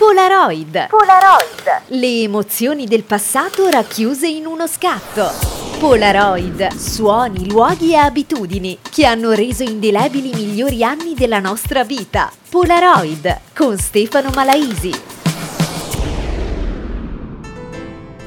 Polaroid. 0.00 0.86
Polaroid. 0.88 1.82
Le 1.88 2.22
emozioni 2.22 2.86
del 2.86 3.02
passato 3.02 3.68
racchiuse 3.68 4.26
in 4.26 4.46
uno 4.46 4.66
scatto. 4.66 5.30
Polaroid, 5.78 6.74
suoni, 6.74 7.46
luoghi 7.46 7.92
e 7.92 7.96
abitudini 7.96 8.78
che 8.80 9.04
hanno 9.04 9.32
reso 9.32 9.62
indelebili 9.62 10.30
i 10.30 10.34
migliori 10.34 10.82
anni 10.82 11.12
della 11.12 11.38
nostra 11.38 11.84
vita. 11.84 12.32
Polaroid 12.48 13.40
con 13.54 13.76
Stefano 13.76 14.30
Malaisi. 14.34 15.09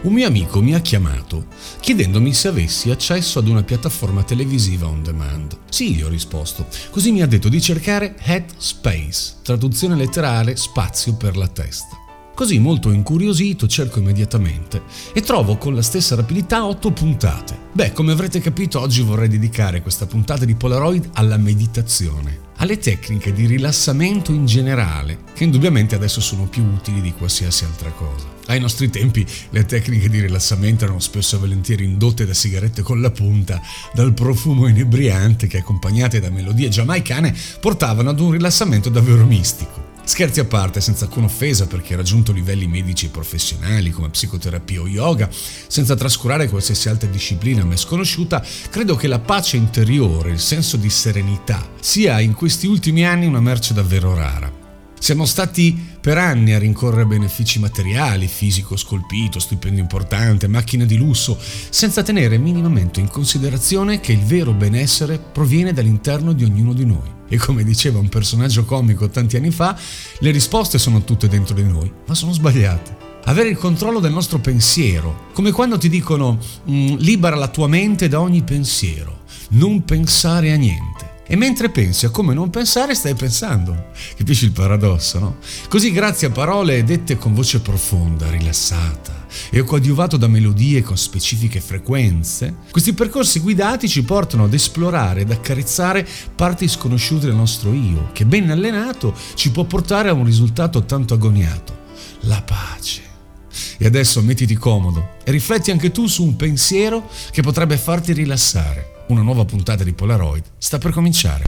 Un 0.03 0.11
mio 0.11 0.27
amico 0.27 0.61
mi 0.61 0.73
ha 0.73 0.81
chiamato 0.81 1.45
chiedendomi 1.79 2.33
se 2.33 2.49
avessi 2.49 2.91
accesso 2.91 3.39
ad 3.39 3.47
una 3.47 3.63
piattaforma 3.63 4.21
televisiva 4.23 4.85
on 4.85 5.01
demand. 5.01 5.57
Sì, 5.69 5.95
gli 5.95 6.01
ho 6.01 6.09
risposto. 6.09 6.67
Così 6.89 7.13
mi 7.13 7.21
ha 7.21 7.25
detto 7.25 7.47
di 7.47 7.61
cercare 7.61 8.15
Headspace, 8.21 9.35
traduzione 9.43 9.95
letterale 9.95 10.57
spazio 10.57 11.15
per 11.15 11.37
la 11.37 11.47
testa. 11.47 12.02
Così 12.35 12.57
molto 12.57 12.89
incuriosito 12.89 13.67
cerco 13.67 13.99
immediatamente 13.99 14.81
e 15.13 15.21
trovo 15.21 15.57
con 15.57 15.75
la 15.75 15.83
stessa 15.83 16.15
rapidità 16.15 16.65
otto 16.65 16.91
puntate. 16.91 17.55
Beh, 17.71 17.91
come 17.91 18.11
avrete 18.11 18.39
capito 18.39 18.79
oggi 18.79 19.03
vorrei 19.03 19.27
dedicare 19.27 19.83
questa 19.83 20.07
puntata 20.07 20.43
di 20.43 20.55
Polaroid 20.55 21.11
alla 21.13 21.37
meditazione, 21.37 22.39
alle 22.57 22.79
tecniche 22.79 23.33
di 23.33 23.45
rilassamento 23.45 24.31
in 24.31 24.47
generale, 24.47 25.19
che 25.35 25.43
indubbiamente 25.43 25.93
adesso 25.93 26.21
sono 26.21 26.47
più 26.47 26.63
utili 26.63 27.01
di 27.01 27.13
qualsiasi 27.13 27.65
altra 27.65 27.91
cosa. 27.91 28.25
Ai 28.47 28.59
nostri 28.59 28.89
tempi 28.89 29.23
le 29.51 29.65
tecniche 29.65 30.09
di 30.09 30.19
rilassamento 30.19 30.85
erano 30.85 30.99
spesso 30.99 31.35
e 31.35 31.39
volentieri 31.39 31.83
indotte 31.83 32.25
da 32.25 32.33
sigarette 32.33 32.81
con 32.81 32.99
la 32.99 33.11
punta, 33.11 33.61
dal 33.93 34.13
profumo 34.13 34.67
inebriante 34.67 35.45
che 35.45 35.59
accompagnate 35.59 36.19
da 36.19 36.31
melodie 36.31 36.69
giamaicane 36.69 37.35
portavano 37.59 38.09
ad 38.09 38.19
un 38.19 38.31
rilassamento 38.31 38.89
davvero 38.89 39.23
mistico. 39.23 39.92
Scherzi 40.05 40.41
a 40.41 40.45
parte, 40.45 40.81
senza 40.81 41.05
alcuna 41.05 41.27
offesa 41.27 41.65
per 41.65 41.81
chi 41.81 41.93
ha 41.93 41.95
raggiunto 41.95 42.33
livelli 42.33 42.67
medici 42.67 43.05
e 43.05 43.09
professionali 43.09 43.89
come 43.89 44.09
psicoterapia 44.09 44.81
o 44.81 44.87
yoga, 44.87 45.29
senza 45.31 45.95
trascurare 45.95 46.49
qualsiasi 46.49 46.89
altra 46.89 47.09
disciplina 47.09 47.61
a 47.61 47.65
me 47.65 47.77
sconosciuta, 47.77 48.45
credo 48.69 48.97
che 48.97 49.07
la 49.07 49.19
pace 49.19 49.55
interiore, 49.55 50.31
il 50.31 50.39
senso 50.39 50.75
di 50.75 50.89
serenità, 50.89 51.69
sia 51.79 52.19
in 52.19 52.33
questi 52.33 52.67
ultimi 52.67 53.05
anni 53.05 53.27
una 53.27 53.39
merce 53.39 53.73
davvero 53.73 54.13
rara. 54.13 54.51
Siamo 54.99 55.25
stati 55.25 55.77
per 55.99 56.17
anni 56.17 56.53
a 56.53 56.59
rincorrere 56.59 57.05
benefici 57.05 57.59
materiali, 57.59 58.27
fisico 58.27 58.75
scolpito, 58.75 59.39
stipendio 59.39 59.81
importante, 59.81 60.47
macchine 60.47 60.85
di 60.85 60.97
lusso, 60.97 61.37
senza 61.69 62.03
tenere 62.03 62.37
minimamente 62.37 62.99
in 62.99 63.07
considerazione 63.07 63.99
che 63.99 64.11
il 64.11 64.23
vero 64.23 64.53
benessere 64.53 65.17
proviene 65.17 65.73
dall'interno 65.73 66.33
di 66.33 66.43
ognuno 66.43 66.73
di 66.73 66.85
noi. 66.85 67.21
E 67.33 67.37
come 67.39 67.63
diceva 67.63 67.97
un 67.97 68.09
personaggio 68.09 68.63
comico 68.63 69.09
tanti 69.09 69.37
anni 69.37 69.49
fa, 69.49 69.75
le 70.19 70.29
risposte 70.29 70.77
sono 70.77 71.03
tutte 71.03 71.27
dentro 71.27 71.55
di 71.55 71.63
noi, 71.63 71.91
ma 72.05 72.13
sono 72.13 72.31
sbagliate. 72.31 72.95
Avere 73.23 73.49
il 73.49 73.57
controllo 73.57 73.99
del 73.99 74.11
nostro 74.11 74.37
pensiero, 74.37 75.29
come 75.33 75.51
quando 75.51 75.79
ti 75.79 75.89
dicono 75.89 76.37
mm, 76.69 76.97
libera 76.97 77.35
la 77.35 77.47
tua 77.47 77.67
mente 77.67 78.07
da 78.07 78.21
ogni 78.21 78.43
pensiero, 78.43 79.23
non 79.49 79.83
pensare 79.83 80.51
a 80.51 80.57
niente. 80.57 80.92
E 81.25 81.35
mentre 81.35 81.69
pensi 81.69 82.05
a 82.05 82.09
come 82.09 82.33
non 82.33 82.49
pensare, 82.49 82.95
stai 82.95 83.15
pensando. 83.15 83.91
Capisci 84.17 84.45
il 84.45 84.51
paradosso, 84.51 85.19
no? 85.19 85.37
Così, 85.69 85.91
grazie 85.91 86.27
a 86.27 86.31
parole 86.31 86.83
dette 86.83 87.17
con 87.17 87.33
voce 87.33 87.61
profonda, 87.61 88.29
rilassata 88.29 89.21
e 89.49 89.63
coadiuvato 89.63 90.17
da 90.17 90.27
melodie 90.27 90.83
con 90.83 90.97
specifiche 90.97 91.59
frequenze, 91.59 92.55
questi 92.71 92.93
percorsi 92.93 93.39
guidati 93.39 93.87
ci 93.87 94.03
portano 94.03 94.43
ad 94.43 94.53
esplorare 94.53 95.21
ed 95.21 95.31
accarezzare 95.31 96.07
parti 96.35 96.67
sconosciute 96.67 97.25
del 97.25 97.35
nostro 97.35 97.73
io, 97.73 98.09
che 98.13 98.25
ben 98.25 98.51
allenato 98.51 99.15
ci 99.35 99.51
può 99.51 99.63
portare 99.63 100.09
a 100.09 100.13
un 100.13 100.25
risultato 100.25 100.85
tanto 100.85 101.13
agoniato, 101.13 101.77
la 102.21 102.41
pace. 102.41 103.01
E 103.77 103.85
adesso 103.85 104.21
mettiti 104.21 104.55
comodo 104.55 105.15
e 105.23 105.31
rifletti 105.31 105.71
anche 105.71 105.91
tu 105.91 106.07
su 106.07 106.23
un 106.23 106.35
pensiero 106.35 107.09
che 107.31 107.41
potrebbe 107.41 107.77
farti 107.77 108.13
rilassare 108.13 108.92
una 109.13 109.21
nuova 109.21 109.45
puntata 109.45 109.83
di 109.83 109.93
Polaroid 109.93 110.43
sta 110.57 110.79
per 110.79 110.91
cominciare. 110.91 111.45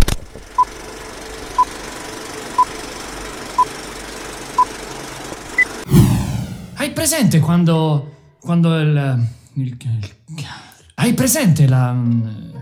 Hai 6.75 6.91
presente 6.91 7.39
quando. 7.39 8.13
quando 8.39 8.79
il. 8.79 9.27
il, 9.53 9.77
il 9.79 10.15
hai 10.95 11.13
presente 11.13 11.67
la. 11.67 11.89
Um, 11.89 12.53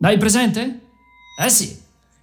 hai 0.00 0.18
presente? 0.18 0.80
Eh 1.40 1.50
sì, 1.50 1.80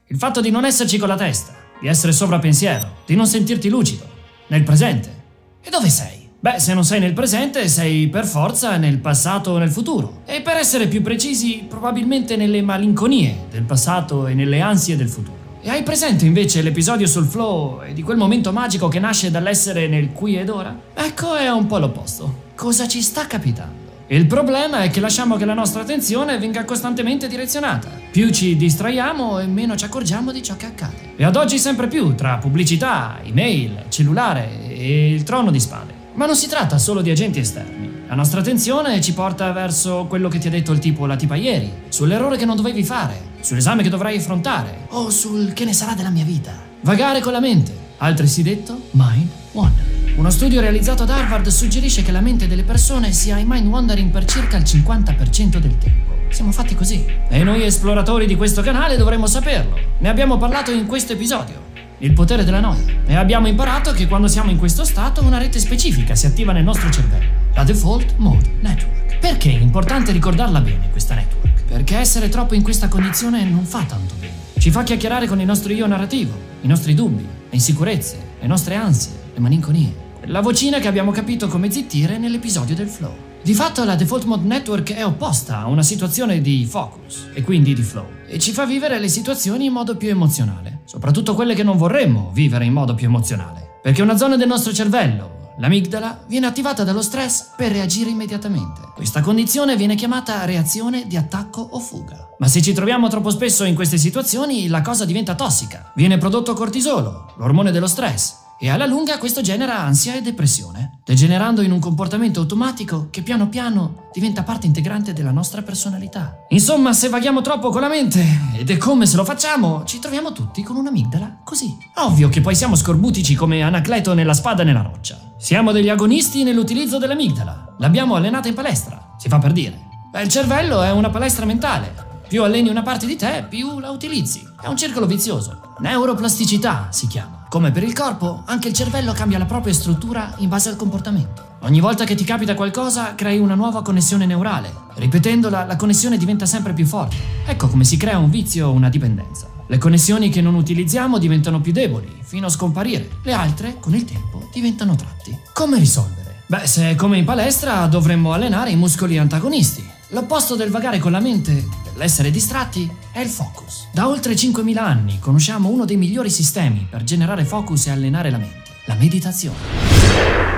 il 0.07 0.17
fatto 0.17 0.41
di 0.41 0.51
non 0.51 0.66
esserci 0.66 0.97
con 0.97 1.07
la 1.07 1.16
testa, 1.16 1.56
di 1.79 1.88
essere 1.88 2.12
sovrapensiero, 2.12 2.97
di 3.06 3.16
non 3.16 3.27
sentirti 3.27 3.69
lucido, 3.69 4.06
nel 4.47 4.63
presente. 4.63 5.23
E 5.62 5.69
dove 5.69 5.89
sei? 5.89 6.25
Beh, 6.45 6.59
se 6.59 6.75
non 6.75 6.85
sei 6.85 7.00
nel 7.00 7.13
presente, 7.13 7.67
sei 7.67 8.07
per 8.07 8.28
forza 8.28 8.78
nel 8.78 9.00
passato 9.00 9.50
o 9.50 9.57
nel 9.57 9.72
futuro. 9.72 10.22
E 10.28 10.41
per 10.41 10.57
essere 10.57 10.85
più 10.85 11.01
precisi, 11.01 11.66
probabilmente 11.67 12.35
nelle 12.35 12.61
malinconie 12.61 13.45
del 13.50 13.63
passato 13.63 14.28
e 14.28 14.35
nelle 14.35 14.61
ansie 14.61 14.95
del 14.95 15.09
futuro. 15.09 15.59
E 15.63 15.72
hai 15.72 15.81
presente 15.81 16.28
invece 16.28 16.61
l'episodio 16.61 17.07
sul 17.07 17.25
flow 17.25 17.81
e 17.81 17.94
di 17.94 18.03
quel 18.03 18.17
momento 18.17 18.51
magico 18.51 18.88
che 18.89 19.00
nasce 19.00 19.31
dall'essere 19.31 19.88
nel 19.88 20.11
qui 20.11 20.38
ed 20.38 20.50
ora? 20.50 20.79
Ecco, 20.94 21.33
è 21.33 21.50
un 21.50 21.66
po' 21.66 21.79
l'opposto. 21.79 22.44
Cosa 22.53 22.88
ci 22.88 23.01
sta 23.01 23.25
capitando? 23.25 24.03
Il 24.09 24.27
problema 24.27 24.83
è 24.83 24.91
che 24.91 25.00
lasciamo 25.00 25.38
che 25.38 25.45
la 25.45 25.56
nostra 25.56 25.81
attenzione 25.81 26.38
venga 26.38 26.63
costantemente 26.63 27.27
direzionata. 27.27 27.89
Più 28.12 28.29
ci 28.29 28.56
distraiamo 28.56 29.39
e 29.39 29.47
meno 29.47 29.75
ci 29.75 29.85
accorgiamo 29.85 30.31
di 30.31 30.44
ciò 30.44 30.56
che 30.56 30.67
accade. 30.67 31.13
E 31.16 31.25
ad 31.25 31.38
oggi 31.38 31.57
sempre 31.57 31.88
più, 31.88 32.13
tra 32.13 32.38
pubblicità, 32.38 33.19
email, 33.23 33.85
cellulare 33.89 34.67
e 34.67 35.12
il 35.12 35.23
trono 35.23 35.50
di 35.50 35.59
spade. 35.59 35.94
Ma 36.16 36.26
non 36.26 36.36
si 36.36 36.48
tratta 36.48 36.78
solo 36.78 37.02
di 37.02 37.12
agenti 37.12 37.40
esterni. 37.40 38.03
La 38.08 38.16
nostra 38.16 38.40
attenzione 38.40 39.02
ci 39.02 39.14
porta 39.14 39.52
verso 39.52 40.06
quello 40.08 40.30
che 40.30 40.38
ti 40.38 40.48
ha 40.48 40.50
detto 40.50 40.72
il 40.72 40.80
tipo 40.80 41.03
o 41.03 41.06
la 41.08 41.18
tipa 41.18 41.36
ieri, 41.36 41.70
sull'errore 41.90 42.38
che 42.38 42.46
non 42.46 42.56
dovevi 42.56 42.84
fare, 42.84 43.20
sull'esame 43.42 43.84
che 43.84 43.90
dovrai 43.90 44.18
affrontare, 44.18 44.86
o 44.92 45.09
sul 45.09 45.52
che 45.52 45.66
ne 45.66 45.74
sarà 45.74 45.94
della 45.94 46.09
mia 46.09 46.24
vita. 46.24 46.54
Vagare 46.81 47.20
con 47.20 47.34
la 47.34 47.42
mente, 47.42 47.75
altresì 47.98 48.44
detto 48.44 48.80
mind 48.92 49.28
wandering. 49.52 50.18
Uno 50.18 50.30
studio 50.30 50.62
realizzato 50.62 51.04
ad 51.04 51.09
Harvard 51.09 51.48
suggerisce 51.48 52.02
che 52.02 52.14
la 52.14 52.22
mente 52.22 52.48
delle 52.48 52.64
persone 52.64 53.12
sia 53.12 53.38
in 53.38 53.48
mind 53.50 53.68
wandering 53.68 54.09
per 54.09 54.24
circa 54.24 54.56
il 54.56 54.64
50% 54.64 55.58
del 55.58 55.78
tempo. 55.78 56.14
Siamo 56.30 56.54
fatti 56.54 56.75
così. 56.75 57.06
E 57.28 57.44
noi 57.44 57.66
esploratori 57.66 58.25
di 58.25 58.38
questo 58.38 58.62
canale 58.62 58.96
dovremmo 58.96 59.28
saperlo. 59.28 59.78
Ne 59.98 60.08
abbiamo 60.08 60.38
parlato 60.38 60.72
in 60.72 60.86
questo 60.86 61.12
episodio 61.12 61.74
il 62.00 62.13
potere 62.13 62.44
della 62.44 62.59
noia. 62.59 62.83
E 63.06 63.16
abbiamo 63.16 63.47
imparato 63.47 63.91
che 63.91 64.07
quando 64.07 64.28
siamo 64.28 64.51
in 64.51 64.57
questo 64.57 64.83
stato 64.83 65.22
una 65.22 65.38
rete 65.38 65.59
specifica 65.59 66.16
si 66.16 66.25
attiva 66.25 66.51
nel 66.51 66.63
nostro 66.63 66.89
cervello, 66.89 67.29
la 67.53 67.63
Default 67.63 68.16
Mode 68.17 68.50
Network. 68.61 69.17
Perché 69.19 69.50
è 69.50 69.61
importante 69.61 70.11
ricordarla 70.11 70.61
bene 70.61 70.89
questa 70.91 71.16
network? 71.16 71.63
Perché 71.67 71.97
essere 71.97 72.29
troppo 72.29 72.53
in 72.53 72.61
questa 72.61 72.88
condizione 72.88 73.44
non 73.44 73.66
fa 73.66 73.83
tanto 73.83 74.16
bene. 74.19 74.33
Ci 74.57 74.72
fa 74.72 74.83
chiacchierare 74.83 75.28
con 75.28 75.39
il 75.39 75.45
nostro 75.45 75.73
io 75.73 75.88
narrativo, 75.88 76.38
i 76.61 76.67
nostri 76.67 76.94
dubbi, 76.94 77.23
le 77.23 77.29
insicurezze, 77.50 78.17
le 78.39 78.47
nostre 78.47 78.75
ansie, 78.75 79.12
le 79.33 79.39
malinconie. 79.39 80.03
La 80.25 80.41
vocina 80.41 80.79
che 80.79 80.88
abbiamo 80.88 81.12
capito 81.12 81.47
come 81.47 81.72
zittire 81.72 82.17
nell'episodio 82.17 82.75
del 82.75 82.88
flow. 82.88 83.25
Di 83.45 83.53
fatto 83.53 83.83
la 83.83 83.94
Default 83.94 84.23
Mode 84.23 84.47
Network 84.47 84.91
è 84.91 85.06
opposta 85.06 85.59
a 85.59 85.67
una 85.67 85.83
situazione 85.83 86.41
di 86.41 86.66
focus 86.66 87.28
e 87.31 87.44
quindi 87.44 87.75
di 87.75 87.83
flow 87.83 88.07
e 88.25 88.39
ci 88.39 88.51
fa 88.51 88.66
vivere 88.66 88.97
le 88.97 89.07
situazioni 89.07 89.66
in 89.66 89.72
modo 89.72 89.95
più 89.97 90.09
emozionale, 90.09 90.81
soprattutto 90.85 91.35
quelle 91.35 91.53
che 91.53 91.61
non 91.61 91.78
vorremmo 91.78 92.31
vivere 92.33 92.66
in 92.66 92.73
modo 92.73 92.95
più 92.95 93.06
emozionale, 93.06 93.78
perché 93.83 94.01
una 94.01 94.17
zona 94.17 94.35
del 94.35 94.47
nostro 94.47 94.73
cervello, 94.73 95.53
l'amigdala, 95.59 96.23
viene 96.25 96.47
attivata 96.47 96.83
dallo 96.83 97.03
stress 97.03 97.51
per 97.56 97.72
reagire 97.72 98.09
immediatamente. 98.09 98.81
Questa 98.95 99.22
condizione 99.22 99.77
viene 99.77 99.94
chiamata 99.94 100.44
reazione 100.45 101.06
di 101.06 101.16
attacco 101.16 101.62
o 101.62 101.79
fuga. 101.79 102.27
Ma 102.39 102.47
se 102.47 102.63
ci 102.63 102.73
troviamo 102.73 103.09
troppo 103.09 103.29
spesso 103.29 103.63
in 103.63 103.75
queste 103.75 104.00
situazioni, 104.00 104.67
la 104.69 104.81
cosa 104.81 105.06
diventa 105.06 105.35
tossica. 105.35 105.91
Viene 105.94 106.17
prodotto 106.17 106.56
cortisolo, 106.56 107.36
l'ormone 107.38 107.69
dello 107.69 107.86
stress, 107.86 108.38
e 108.57 108.69
alla 108.69 108.86
lunga 108.86 109.18
questo 109.18 109.42
genera 109.42 109.80
ansia 109.80 110.16
e 110.16 110.22
depressione, 110.22 111.00
degenerando 111.04 111.62
in 111.62 111.72
un 111.72 111.80
comportamento 111.80 112.40
automatico 112.40 113.07
che 113.10 113.22
piano 113.22 113.50
piano 113.50 114.07
diventa 114.13 114.44
parte 114.44 114.66
integrante 114.66 115.13
della 115.13 115.31
nostra 115.31 115.62
personalità. 115.62 116.38
Insomma, 116.50 116.94
se 116.94 117.10
vaghiamo 117.10 117.42
troppo 117.42 117.69
con 117.69 117.81
la 117.81 117.90
mente, 117.90 118.25
ed 118.56 118.69
è 118.69 118.78
come 118.78 119.06
se 119.06 119.18
lo 119.18 119.25
facciamo, 119.25 119.84
ci 119.84 120.00
troviamo 120.00 120.31
tutti 120.31 120.63
con 120.63 120.78
un'amigdala 120.78 121.42
così. 121.44 121.75
Ovvio 121.96 122.30
che 122.30 122.42
poi 122.42 122.56
siamo 122.56 122.75
scorbutici 122.75 123.36
come 123.36 123.62
Anacleto 123.62 124.13
nella 124.13 124.34
spada 124.34 124.63
nella 124.63 124.81
roccia. 124.81 125.18
Siamo 125.38 125.72
degli 125.72 125.90
agonisti 125.90 126.44
nell'utilizzo 126.44 126.98
dell'amigdala. 126.98 127.75
L'abbiamo 127.80 128.16
allenata 128.16 128.48
in 128.48 128.54
palestra, 128.54 129.16
si 129.18 129.28
fa 129.28 129.38
per 129.38 129.51
dire. 129.51 129.80
Beh, 130.12 130.22
il 130.22 130.30
cervello 130.30 130.81
è 130.81 130.92
una 130.92 131.10
palestra 131.10 131.46
mentale. 131.46 132.04
Più 132.28 132.42
alleni 132.42 132.69
una 132.69 132.81
parte 132.81 133.06
di 133.06 133.18
te, 133.18 133.46
più 133.48 133.80
la 133.80 133.92
utilizzi. 133.92 134.42
È 134.62 134.68
un 134.68 134.78
circolo 134.78 135.06
vizioso. 135.06 135.75
Neuroplasticità 135.80 136.88
si 136.90 137.08
chiama. 137.08 137.44
Come 137.56 137.72
per 137.72 137.84
il 137.84 137.94
corpo, 137.94 138.44
anche 138.48 138.68
il 138.68 138.74
cervello 138.74 139.13
cambia 139.13 139.38
la 139.38 139.46
propria 139.46 139.74
struttura 139.74 140.34
in 140.40 140.50
base 140.50 140.68
al 140.68 140.75
comportamento. 140.75 141.60
Ogni 141.62 141.80
volta 141.80 142.04
che 142.04 142.13
ti 142.13 142.25
capita 142.25 142.54
qualcosa, 142.54 143.16
crei 143.16 143.40
una 143.40 143.56
nuova 143.56 143.81
connessione 143.81 144.25
neurale. 144.25 144.69
Ripetendola, 144.96 145.63
la 145.63 145.78
connessione 145.78 146.18
diventa 146.18 146.46
sempre 146.46 146.74
più 146.74 146.86
forte. 146.86 147.16
Ecco 147.46 147.69
come 147.69 147.86
si 147.86 147.96
crea 147.96 148.18
un 148.18 148.30
vizio 148.30 148.68
o 148.68 148.74
una 148.74 148.90
dipendenza. 148.90 149.48
Le 149.68 149.78
connessioni 149.78 150.28
che 150.28 150.42
non 150.42 150.56
utilizziamo 150.56 151.18
diventano 151.18 151.62
più 151.62 151.72
deboli, 151.72 152.19
fino 152.24 152.48
a 152.48 152.50
scomparire. 152.50 153.10
Le 153.24 153.31
altre, 153.31 153.78
con 153.80 153.96
il 153.96 154.04
tempo, 154.04 154.50
diventano 154.51 154.96
tratti. 154.96 155.34
Come 155.54 155.80
risolvere? 155.80 156.42
Beh, 156.48 156.68
se 156.68 156.90
è 156.90 156.96
come 156.96 157.19
in 157.19 157.24
palestra, 157.24 157.88
dovremmo 157.88 158.34
allenare 158.34 158.72
i 158.72 158.75
muscoli 158.75 159.18
antagonisti. 159.18 159.94
L'opposto 160.10 160.56
del 160.56 160.69
vagare 160.69 161.00
con 161.00 161.12
la 161.12 161.19
mente, 161.19 161.68
dell'essere 161.92 162.30
distratti, 162.30 162.90
è 163.12 163.19
il 163.22 163.28
focus. 163.28 163.88
Da 163.92 164.07
oltre 164.07 164.34
5.000 164.34 164.78
anni 164.78 165.18
conosciamo 165.19 165.69
uno 165.69 165.86
dei 165.86 165.98
migliori 165.98 166.30
sistemi 166.30 166.86
per 166.88 167.04
generare 167.04 167.44
focus 167.44 167.88
e 167.88 167.92
allenare 167.92 168.30
la 168.30 168.38
mente, 168.38 168.72
la 168.86 168.94
meditazione. 168.94 170.55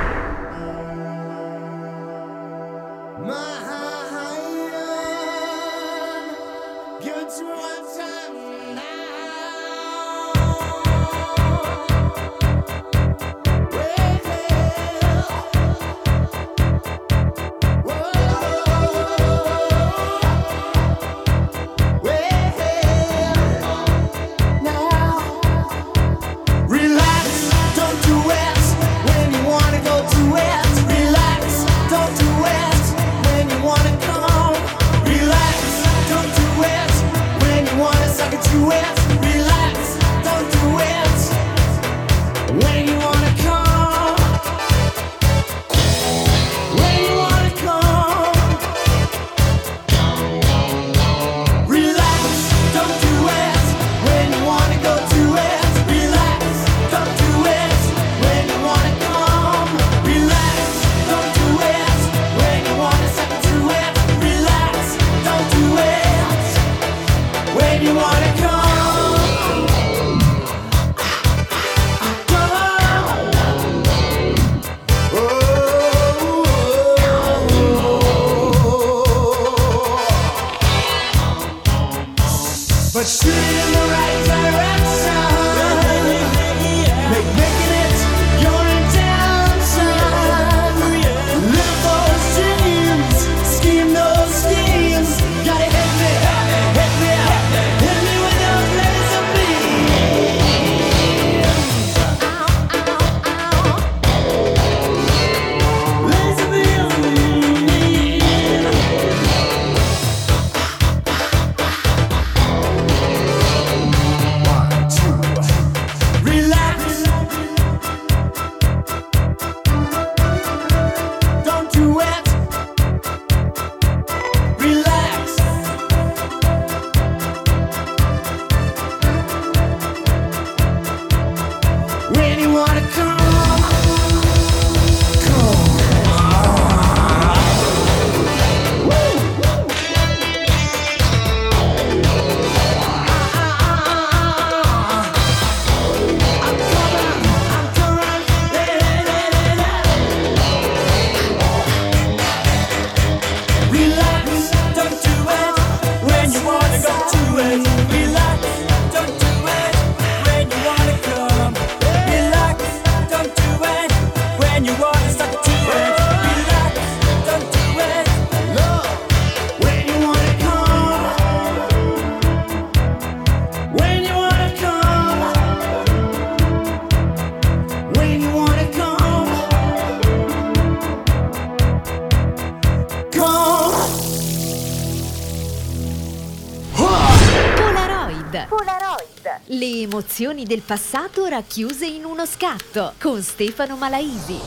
Emozioni 190.18 190.46
del 190.46 190.62
passato 190.62 191.26
racchiuse 191.28 191.86
in 191.86 192.04
uno 192.04 192.26
scatto 192.26 192.96
con 193.00 193.22
Stefano 193.22 193.78
Malaisi. 193.78 194.40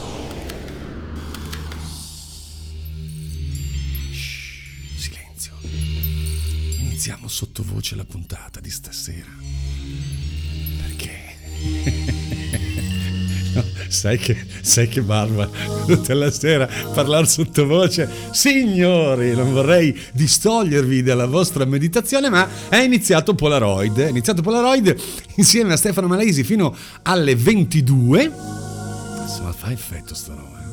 Silenzio. 4.97 5.53
Iniziamo 5.63 7.29
sottovoce 7.29 7.95
la 7.95 8.05
puntata 8.05 8.59
di 8.59 8.71
stasera. 8.71 9.31
Perché? 10.83 12.29
Sai, 13.89 14.19
che, 14.19 14.37
sai 14.61 14.89
che 14.89 15.03
barba 15.03 15.49
tutta 15.87 16.15
la 16.15 16.31
sera 16.31 16.69
parlare 16.95 17.27
sottovoce. 17.27 18.09
Signori, 18.31 19.35
non 19.35 19.53
vorrei 19.53 19.99
distogliervi 20.13 21.03
dalla 21.03 21.27
vostra 21.27 21.65
meditazione, 21.65 22.29
ma 22.29 22.49
è 22.69 22.77
iniziato 22.77 23.35
Polaroid. 23.35 23.99
È 23.99 24.09
iniziato 24.09 24.43
Polaroid 24.43 24.97
insieme 25.37 25.73
a 25.73 25.77
Stefano 25.77 26.07
Malesi 26.07 26.45
fino 26.45 26.75
alle 27.03 27.35
22. 27.35 28.33
Insomma, 29.23 29.53
fa 29.53 29.73
effetto 29.73 30.15
sta 30.15 30.35
roba 30.35 30.70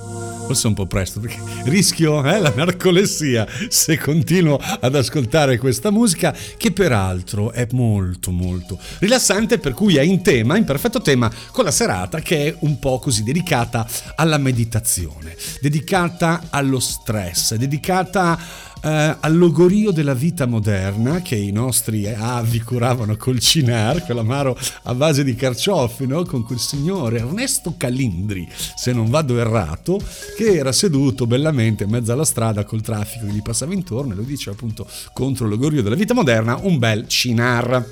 forse 0.48 0.68
un 0.68 0.74
po' 0.74 0.86
presto 0.86 1.20
perché 1.20 1.40
rischio 1.66 2.24
eh, 2.24 2.40
la 2.40 2.54
narcolessia 2.56 3.46
se 3.68 3.98
continuo 3.98 4.58
ad 4.80 4.96
ascoltare 4.96 5.58
questa 5.58 5.92
musica 5.92 6.34
che 6.56 6.72
peraltro 6.72 7.52
è 7.52 7.68
molto 7.72 8.32
molto 8.32 8.80
rilassante 9.00 9.58
per 9.58 9.74
cui 9.74 9.98
è 9.98 10.02
in 10.02 10.22
tema, 10.22 10.56
in 10.56 10.64
perfetto 10.64 11.02
tema 11.02 11.30
con 11.52 11.66
la 11.66 11.72
serata 11.72 12.22
che 12.22 12.48
è 12.48 12.56
un 12.60 12.80
po' 12.80 12.98
così 13.00 13.24
dedicata 13.24 13.86
alla 14.16 14.38
meditazione, 14.38 15.36
dedicata 15.60 16.44
allo 16.50 16.80
stress, 16.80 17.56
dedicata 17.56 18.40
eh, 18.84 19.18
al 19.20 19.92
della 19.92 20.14
vita 20.14 20.46
moderna 20.46 21.22
che 21.22 21.36
i 21.36 21.52
nostri 21.52 22.08
avi 22.08 22.62
curavano 22.62 23.16
col 23.18 23.40
cinar, 23.40 24.04
quell'amaro 24.04 24.58
a 24.84 24.94
base 24.94 25.24
di 25.24 25.36
carciofi, 25.36 26.06
no? 26.06 26.24
con 26.24 26.44
quel 26.44 26.60
signore 26.60 27.20
Ernesto 27.20 27.76
Calindri, 27.78 28.48
se 28.76 28.94
non 28.94 29.10
vado 29.10 29.38
errato, 29.40 30.00
che 30.36 30.56
era 30.56 30.72
seduto 30.72 31.26
bellamente 31.26 31.84
in 31.86 31.90
mezzo 31.90 32.12
alla 32.12 32.26
strada 32.26 32.64
col 32.64 32.82
traffico 32.82 33.26
che 33.26 33.32
gli 33.32 33.42
passava 33.42 33.74
intorno 33.74 34.14
e 34.14 34.16
lo 34.16 34.24
dice 34.24 34.50
appunto 34.50 34.88
contro 35.14 35.46
il 35.46 35.52
logorio 35.52 35.82
della 35.82 35.96
vita 35.96 36.14
moderna, 36.14 36.58
un 36.62 36.78
bel 36.78 37.08
cinar. 37.08 37.86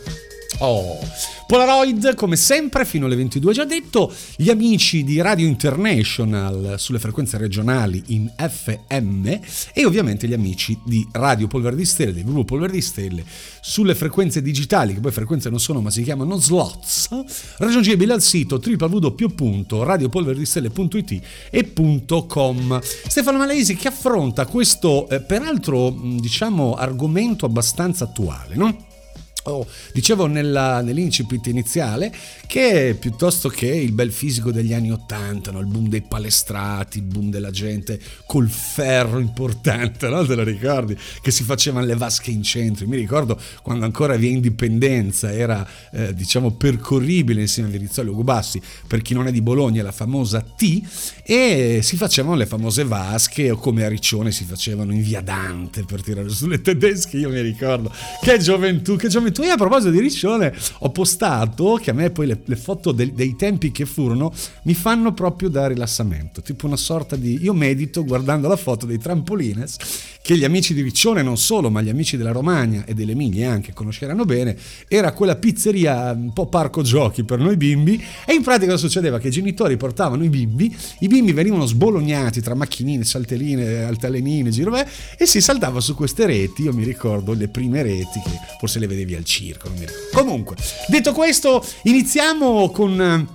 Oh, 0.59 0.97
Polaroid 1.47 2.15
come 2.15 2.38
sempre 2.38 2.85
fino 2.85 3.07
alle 3.07 3.17
22 3.17 3.53
già 3.53 3.65
detto, 3.65 4.09
gli 4.38 4.50
amici 4.50 5.03
di 5.03 5.19
Radio 5.19 5.45
International 5.45 6.75
sulle 6.77 6.97
frequenze 6.97 7.38
regionali 7.38 8.01
in 8.07 8.31
FM 8.35 9.27
e 9.74 9.85
ovviamente 9.85 10.29
gli 10.29 10.33
amici 10.33 10.79
di 10.85 11.05
Radio 11.12 11.47
Polvere 11.47 11.75
di 11.75 11.83
Stelle, 11.83 12.13
del 12.13 12.24
gruppo 12.24 12.45
Polvere 12.45 12.71
di 12.71 12.79
Stelle 12.81 13.25
sulle 13.59 13.95
frequenze 13.95 14.41
digitali, 14.41 14.93
che 14.93 15.01
poi 15.01 15.12
frequenze 15.12 15.50
non 15.50 15.59
sono 15.59 15.81
ma 15.81 15.89
si 15.89 16.03
chiamano 16.03 16.38
slots, 16.38 17.09
raggiungibili 17.57 18.12
al 18.12 18.21
sito 18.21 18.62
www.radiopolveredistelle.it 18.63 21.21
e 21.51 21.74
.com. 22.27 22.79
Stefano 22.81 23.39
Malesi 23.39 23.75
che 23.75 23.89
affronta 23.89 24.45
questo 24.45 25.09
eh, 25.09 25.19
peraltro 25.19 25.89
diciamo 25.91 26.75
argomento 26.75 27.45
abbastanza 27.45 28.05
attuale, 28.05 28.55
no? 28.55 28.93
Oh, 29.47 29.67
dicevo 29.93 30.25
nella, 30.25 30.81
nell'incipit 30.81 31.45
iniziale 31.47 32.11
che 32.47 32.97
piuttosto 32.99 33.47
che 33.47 33.67
il 33.67 33.91
bel 33.91 34.11
fisico 34.11 34.51
degli 34.51 34.73
anni 34.73 34.91
Ottanta, 34.91 35.51
no? 35.51 35.59
il 35.59 35.67
boom 35.67 35.87
dei 35.87 36.01
palestrati, 36.01 36.97
il 36.97 37.03
boom 37.03 37.29
della 37.29 37.51
gente 37.51 37.99
col 38.25 38.49
ferro 38.49 39.19
importante, 39.19 40.09
no? 40.09 40.25
te 40.25 40.33
lo 40.33 40.43
ricordi? 40.43 40.97
Che 41.21 41.29
si 41.29 41.43
facevano 41.43 41.85
le 41.85 41.95
vasche 41.95 42.31
in 42.31 42.41
centro. 42.41 42.87
Mi 42.87 42.95
ricordo 42.95 43.39
quando 43.61 43.85
ancora 43.85 44.15
via 44.15 44.31
Indipendenza 44.31 45.31
era 45.31 45.67
eh, 45.91 46.15
diciamo 46.15 46.51
percorribile 46.51 47.41
insieme 47.41 47.69
a 47.69 47.71
via 47.71 47.81
Rizzoli 47.81 48.09
Ugo 48.09 48.23
Bassi, 48.23 48.59
per 48.87 49.03
chi 49.03 49.13
non 49.13 49.27
è 49.27 49.31
di 49.31 49.43
Bologna, 49.43 49.83
la 49.83 49.91
famosa 49.91 50.41
T, 50.41 50.81
e 51.23 51.81
si 51.83 51.97
facevano 51.97 52.35
le 52.35 52.47
famose 52.47 52.83
vasche 52.83 53.51
o 53.51 53.57
come 53.57 53.83
a 53.83 53.89
Riccione 53.89 54.31
si 54.31 54.43
facevano 54.43 54.91
in 54.91 55.03
via 55.03 55.21
Dante 55.21 55.83
per 55.83 56.01
tirare 56.01 56.29
sulle 56.29 56.61
tedesche. 56.61 57.17
Io 57.17 57.29
mi 57.29 57.41
ricordo 57.41 57.91
che 58.21 58.39
gioventù, 58.39 58.95
che 58.95 59.07
gioventù 59.07 59.33
tu 59.35 59.41
e 59.41 59.49
a 59.49 59.57
proposito 59.57 59.91
di 59.91 59.99
Riccione 59.99 60.53
ho 60.79 60.91
postato 60.91 61.77
che 61.81 61.89
a 61.89 61.93
me 61.93 62.09
poi 62.09 62.25
le, 62.25 62.39
le 62.45 62.55
foto 62.55 62.93
de, 62.93 63.11
dei 63.13 63.35
tempi 63.35 63.69
che 63.69 63.85
furono 63.85 64.33
mi 64.63 64.73
fanno 64.73 65.13
proprio 65.13 65.49
da 65.49 65.67
rilassamento, 65.67 66.41
tipo 66.41 66.65
una 66.65 66.77
sorta 66.77 67.17
di... 67.17 67.43
io 67.43 67.53
medito 67.53 68.05
guardando 68.05 68.47
la 68.47 68.55
foto 68.55 68.85
dei 68.85 68.97
trampolines 68.97 69.75
che 70.21 70.37
gli 70.37 70.45
amici 70.45 70.73
di 70.73 70.81
Riccione 70.81 71.21
non 71.21 71.37
solo, 71.37 71.69
ma 71.69 71.81
gli 71.81 71.89
amici 71.89 72.15
della 72.15 72.31
Romagna 72.31 72.85
e 72.85 72.93
dell'Emilia 72.93 73.51
anche 73.51 73.73
conosceranno 73.73 74.23
bene, 74.23 74.57
era 74.87 75.11
quella 75.11 75.35
pizzeria 75.35 76.13
un 76.13 76.31
po' 76.31 76.47
parco 76.47 76.81
giochi 76.81 77.25
per 77.25 77.37
noi 77.39 77.57
bimbi 77.57 78.01
e 78.25 78.33
in 78.33 78.41
pratica 78.41 78.71
cosa 78.71 78.87
succedeva? 78.87 79.19
Che 79.19 79.27
i 79.27 79.31
genitori 79.31 79.75
portavano 79.75 80.23
i 80.23 80.29
bimbi, 80.29 80.73
i 80.99 81.07
bimbi 81.07 81.33
venivano 81.33 81.65
sbolognati 81.65 82.39
tra 82.39 82.55
macchinine, 82.55 83.03
saltelline, 83.03 83.83
altalenine, 83.83 84.49
giro 84.49 84.73
e 84.75 85.25
si 85.25 85.41
saltava 85.41 85.81
su 85.81 85.93
queste 85.93 86.25
reti, 86.25 86.63
io 86.63 86.73
mi 86.73 86.85
ricordo 86.85 87.33
le 87.33 87.49
prime 87.49 87.83
reti 87.83 88.21
che 88.23 88.39
forse 88.57 88.79
le 88.79 88.87
vedevi 88.87 89.13
al 89.13 89.25
circo. 89.25 89.70
Comunque, 90.13 90.55
detto 90.88 91.12
questo, 91.12 91.65
iniziamo 91.84 92.70
con 92.70 93.27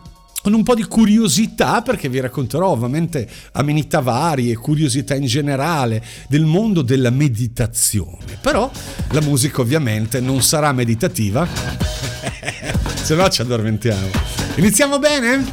con 0.42 0.54
un 0.54 0.62
po' 0.62 0.74
di 0.74 0.84
curiosità 0.84 1.82
perché 1.82 2.08
vi 2.08 2.20
racconterò 2.20 2.68
ovviamente 2.68 3.28
amenità 3.52 4.00
varie, 4.00 4.56
curiosità 4.56 5.14
in 5.14 5.26
generale 5.26 6.02
del 6.28 6.44
mondo 6.44 6.82
della 6.82 7.10
meditazione. 7.10 8.38
Però 8.40 8.70
la 9.10 9.20
musica 9.20 9.60
ovviamente 9.60 10.20
non 10.20 10.42
sarà 10.42 10.72
meditativa, 10.72 11.46
se 12.94 13.14
no 13.14 13.28
ci 13.28 13.42
addormentiamo. 13.42 14.08
Iniziamo 14.56 14.98
bene? 14.98 15.44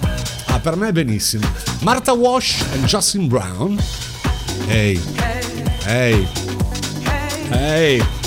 Ah, 0.46 0.60
per 0.60 0.76
me 0.76 0.90
è 0.90 0.92
benissimo. 0.92 1.46
Martha 1.82 2.14
Wash 2.14 2.64
e 2.74 2.80
Justin 2.84 3.28
Brown. 3.28 3.78
Ehi, 4.68 5.00
ehi, 5.86 6.28
ehi. 7.52 8.27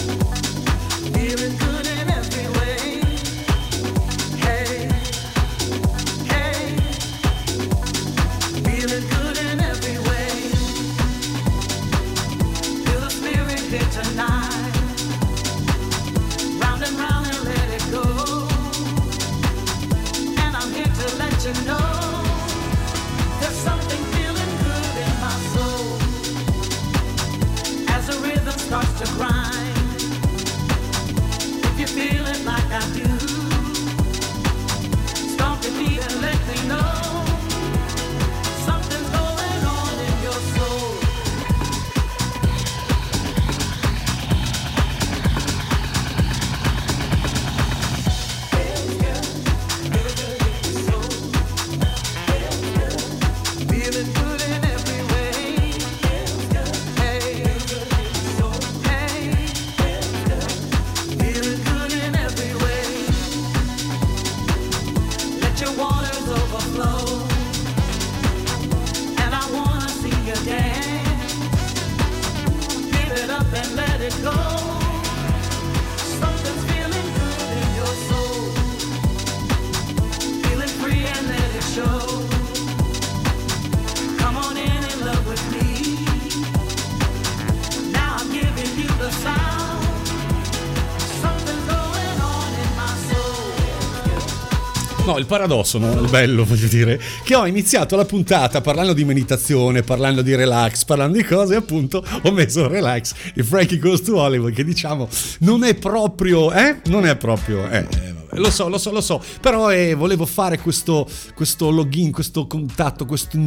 Paradosso, 95.31 95.79
no? 95.79 95.93
il 95.93 96.11
bello, 96.11 96.45
voglio 96.45 96.67
dire, 96.67 97.01
che 97.23 97.37
ho 97.37 97.47
iniziato 97.47 97.95
la 97.95 98.05
puntata 98.05 98.61
parlando 98.61 98.93
di 98.93 99.05
meditazione, 99.05 99.83
parlando 99.83 100.23
di 100.23 100.35
relax, 100.35 100.85
parlando 100.85 101.17
di 101.17 101.23
cose, 101.23 101.55
e 101.55 101.57
appunto 101.59 102.05
ho 102.23 102.33
messo 102.33 102.67
relax 102.67 103.15
e 103.33 103.45
Frankie 103.45 103.79
Goes 103.79 104.03
to 104.03 104.17
Hollywood, 104.17 104.53
che 104.53 104.65
diciamo 104.65 105.09
non 105.41 105.63
è 105.63 105.75
proprio, 105.77 106.53
eh? 106.53 106.81
Non 106.87 107.07
è 107.07 107.17
proprio, 107.17 107.69
eh, 107.71 107.87
eh 107.89 108.19
lo 108.33 108.51
so, 108.51 108.69
lo 108.69 108.79
so, 108.79 108.91
lo 108.91 109.01
so, 109.01 109.23
però 109.41 109.71
eh, 109.71 109.95
volevo 109.95 110.27
fare 110.27 110.59
questo, 110.59 111.09
questo 111.35 111.71
login, 111.71 112.11
questo 112.11 112.49
contatto, 112.49 113.07
questo, 113.07 113.39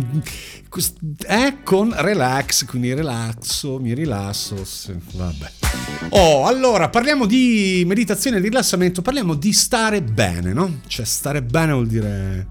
questo, 0.69 0.99
eh, 1.27 1.57
con 1.63 1.93
relax, 1.95 2.65
quindi 2.65 2.93
relaxo, 2.93 3.77
mi 3.79 3.93
rilasso, 3.93 4.63
sì, 4.63 4.93
vabbè. 5.13 5.82
Oh, 6.09 6.45
allora, 6.45 6.89
parliamo 6.89 7.25
di 7.25 7.83
meditazione 7.85 8.37
e 8.37 8.39
rilassamento, 8.39 9.01
parliamo 9.01 9.33
di 9.33 9.51
stare 9.51 10.01
bene, 10.01 10.53
no? 10.53 10.81
Cioè, 10.87 11.05
stare 11.05 11.41
bene 11.41 11.71
vuol 11.73 11.87
dire... 11.87 12.47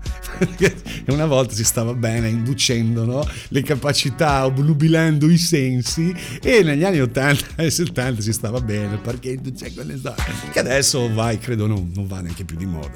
una 1.09 1.27
volta 1.27 1.55
si 1.55 1.65
stava 1.65 1.95
bene 1.95 2.29
inducendo 2.29 3.05
no? 3.05 3.27
le 3.49 3.63
capacità, 3.63 4.45
obnubilando 4.47 5.29
i 5.29 5.39
sensi, 5.39 6.13
e 6.43 6.63
negli 6.63 6.85
anni 6.85 7.01
80 7.01 7.63
e 7.63 7.71
70 7.71 8.21
si 8.21 8.33
stava 8.33 8.61
bene 8.61 8.97
perché 8.97 9.31
induce 9.31 9.73
quelle 9.73 9.97
storie, 9.97 10.25
che 10.51 10.59
adesso 10.59 11.13
vai, 11.13 11.39
credo 11.39 11.67
non, 11.67 11.91
non 11.95 12.07
va 12.07 12.21
neanche 12.21 12.45
più 12.45 12.57
di 12.57 12.67
moda. 12.67 12.91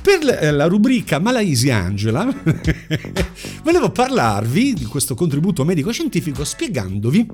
Per 0.00 0.52
la 0.52 0.66
rubrica 0.66 1.18
Malaisi 1.18 1.70
Angela, 1.70 2.24
volevo 3.64 3.90
parlarvi 3.90 4.74
di 4.74 4.84
questo 4.84 5.14
contributo 5.14 5.64
medico-scientifico 5.64 6.44
spiegandovi 6.44 7.26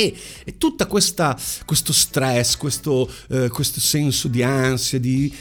che 0.00 0.14
tutto 0.58 0.86
questo 0.86 1.92
stress, 1.92 2.56
questo, 2.56 3.10
eh, 3.28 3.48
questo 3.48 3.80
senso 3.80 4.28
di 4.28 4.42
ansia, 4.42 4.98
di, 4.98 5.32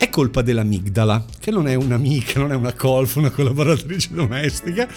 è 0.00 0.08
colpa 0.08 0.40
dell'amigdala, 0.40 1.26
che 1.38 1.50
non 1.50 1.68
è 1.68 1.74
un'amica, 1.74 2.40
non 2.40 2.52
è 2.52 2.54
una 2.54 2.72
colf, 2.72 3.16
una 3.16 3.28
collaboratrice 3.28 4.14
domestica, 4.14 4.88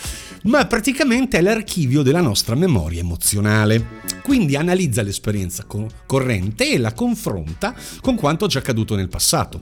ma 0.43 0.65
praticamente 0.65 1.39
è 1.39 1.41
l'archivio 1.41 2.03
della 2.03 2.21
nostra 2.21 2.55
memoria 2.55 3.01
emozionale. 3.01 3.99
Quindi 4.23 4.55
analizza 4.55 5.01
l'esperienza 5.01 5.65
corrente 6.05 6.71
e 6.71 6.77
la 6.77 6.93
confronta 6.93 7.75
con 7.99 8.15
quanto 8.15 8.47
già 8.47 8.59
accaduto 8.59 8.95
nel 8.95 9.09
passato. 9.09 9.59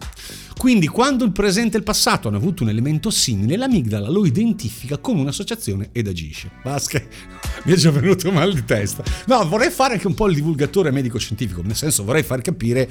Quindi 0.60 0.86
quando 0.86 1.26
il 1.26 1.32
presente 1.32 1.76
e 1.76 1.80
il 1.80 1.86
passato 1.86 2.28
hanno 2.28 2.38
avuto 2.38 2.62
un 2.62 2.70
elemento 2.70 3.10
simile, 3.10 3.58
l'amigdala 3.58 4.12
lo 4.12 4.28
identifica 4.28 5.00
come 5.00 5.22
un'associazione 5.22 5.90
ed 5.92 6.08
agisce. 6.08 6.52
Basta, 6.62 7.02
mi 7.66 7.74
è 7.74 7.76
già 7.76 7.90
venuto 7.90 8.32
mal 8.32 8.54
di 8.54 8.64
testa. 8.64 9.04
No, 9.26 9.44
vorrei 9.48 9.72
fare 9.72 9.94
anche 9.94 10.06
un 10.06 10.14
po' 10.14 10.28
il 10.28 10.36
divulgatore 10.36 10.92
medico-scientifico, 10.92 11.64
nel 11.64 11.76
senso 11.76 12.04
vorrei 12.04 12.22
far 12.22 12.42
capire 12.42 12.88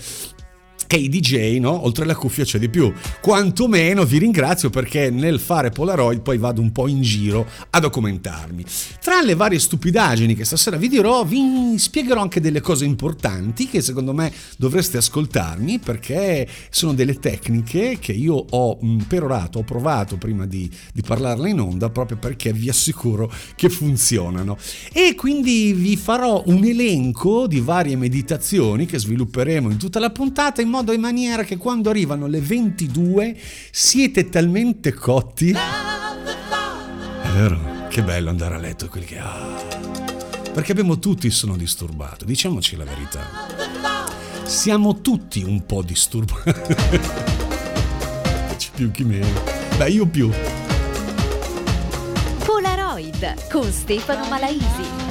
che 0.87 0.97
i 0.97 1.09
DJ, 1.09 1.59
no? 1.59 1.85
Oltre 1.85 2.05
alla 2.05 2.15
cuffia 2.15 2.45
c'è 2.45 2.59
di 2.59 2.69
più. 2.69 2.93
Quantomeno 3.21 4.05
vi 4.05 4.19
ringrazio 4.19 4.71
perché 4.71 5.11
nel 5.11 5.39
fare 5.39 5.71
Polaroid 5.71 6.21
poi 6.21 6.39
vado 6.39 6.61
un 6.61 6.73
po' 6.73 6.89
in 6.89 7.03
giro 7.03 7.47
a 7.71 7.79
documentarmi. 7.79 8.65
Tra 9.01 9.21
le 9.21 9.35
varie 9.35 9.59
stupidaggini 9.59 10.35
che 10.35 10.45
stasera 10.45 10.77
vi 10.77 10.89
dirò, 10.89 11.25
vi 11.25 11.79
spiegherò 11.79 12.21
anche 12.21 12.41
delle 12.41 12.61
cose 12.61 12.85
importanti 12.85 13.69
che 13.69 13.81
secondo 13.81 14.13
me 14.13 14.33
dovreste 14.57 14.97
ascoltarmi 14.97 15.79
perché 15.79 16.49
sono 16.71 16.95
delle 16.95 17.19
tecniche 17.19 17.99
che 18.01 18.13
io 18.13 18.35
ho 18.35 18.79
perorato, 19.07 19.61
ho 19.61 19.65
provato 19.65 20.17
prima 20.17 20.47
di, 20.47 20.69
di 20.93 21.03
parlarle 21.03 21.51
in 21.51 21.61
onda 21.61 21.91
proprio 21.91 22.19
perché 22.19 22.53
vi 22.53 22.69
assicuro 22.69 23.31
che 23.55 23.69
funzionano. 23.69 24.57
E 24.93 25.15
quindi 25.15 25.73
vi 25.73 25.97
farò 25.97 26.43
un 26.47 26.65
elenco 26.65 27.47
di 27.47 27.61
varie 27.61 27.97
meditazioni 27.97 28.87
che 28.87 28.99
svilupperemo 28.99 29.71
in 29.71 29.77
tutta 29.77 29.99
la 29.99 30.11
puntata 30.11 30.61
in 30.61 30.70
modo 30.71 30.93
e 30.93 30.99
maniera 30.99 31.43
che 31.43 31.59
quando 31.59 31.91
arrivano 31.91 32.27
le 32.27 32.41
22 32.41 33.37
siete 33.71 34.29
talmente 34.29 34.95
cotti. 34.95 35.51
È 35.51 37.29
vero, 37.35 37.87
che 37.89 38.03
bello 38.03 38.31
andare 38.31 38.55
a 38.55 38.59
letto 38.59 38.89
quel 38.89 39.05
che 39.05 39.19
ha. 39.19 39.59
Perché 40.53 40.73
abbiamo 40.73 40.99
tutti 40.99 41.27
il 41.27 41.33
sonno 41.33 41.57
disturbato, 41.57 42.25
diciamoci 42.25 42.77
la 42.77 42.85
verità. 42.85 43.21
Siamo 44.45 45.01
tutti 45.01 45.43
un 45.43 45.67
po' 45.67 45.83
disturbati. 45.83 46.77
più 48.75 48.91
chi 48.91 49.05
meno. 49.05 49.43
Beh, 49.77 49.91
io 49.91 50.07
più. 50.07 50.31
Polaroid 52.47 53.49
con 53.51 53.71
Stefano 53.71 54.27
Malaisi. 54.29 55.10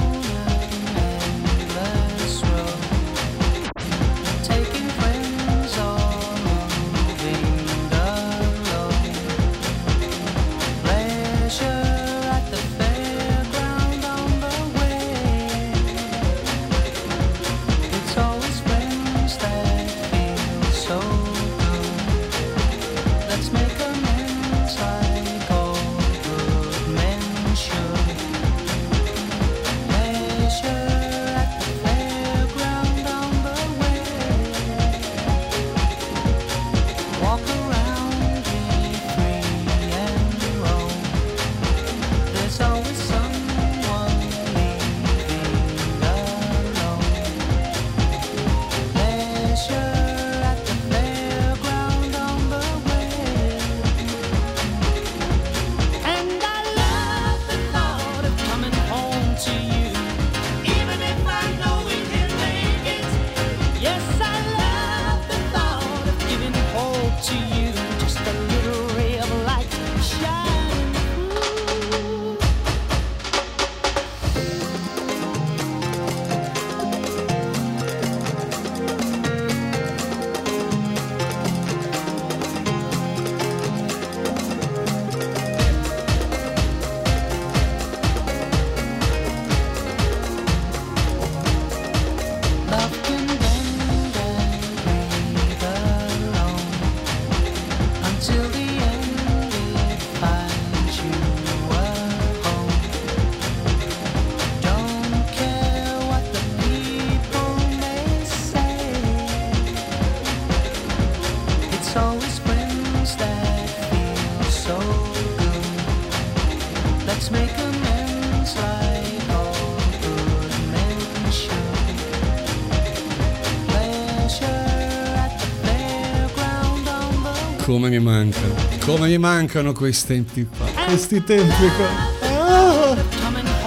Come 127.70 127.88
mi 127.88 128.00
mancano. 128.00 128.54
Come 128.80 129.06
mi 129.06 129.16
mancano 129.16 129.72
questi 129.72 130.08
tempi 130.08 130.44
qua. 130.44 130.66
Questi 130.86 131.22
tempi 131.22 131.68
qua. 131.76 131.86
Oh, 132.28 132.96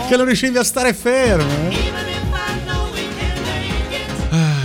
che 0.10 0.18
non 0.18 0.26
riuscivi 0.26 0.58
a 0.58 0.64
stare 0.64 0.94
fermo. 0.94 1.50
Eh? 1.70 1.92
Ah. 4.30 4.56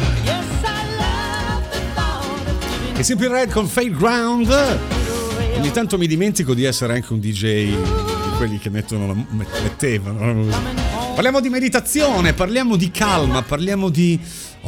E 2.97 3.03
Simple 3.05 3.29
Red 3.29 3.53
con 3.53 3.69
Fade 3.69 3.93
Ground. 3.93 4.79
Ogni 5.57 5.71
tanto 5.71 5.99
mi 5.99 6.09
dimentico 6.09 6.53
di 6.53 6.65
essere 6.65 6.95
anche 6.95 7.13
un 7.13 7.21
DJ 7.21 7.67
di 7.67 7.77
quelli 8.39 8.59
che 8.59 8.71
mettono 8.71 9.07
la, 9.07 9.15
mettevano 9.63 10.47
la. 10.47 10.61
Parliamo 11.15 11.39
di 11.39 11.49
meditazione, 11.49 12.33
parliamo 12.33 12.75
di 12.75 12.91
calma, 12.91 13.43
parliamo 13.43 13.89
di 13.89 14.19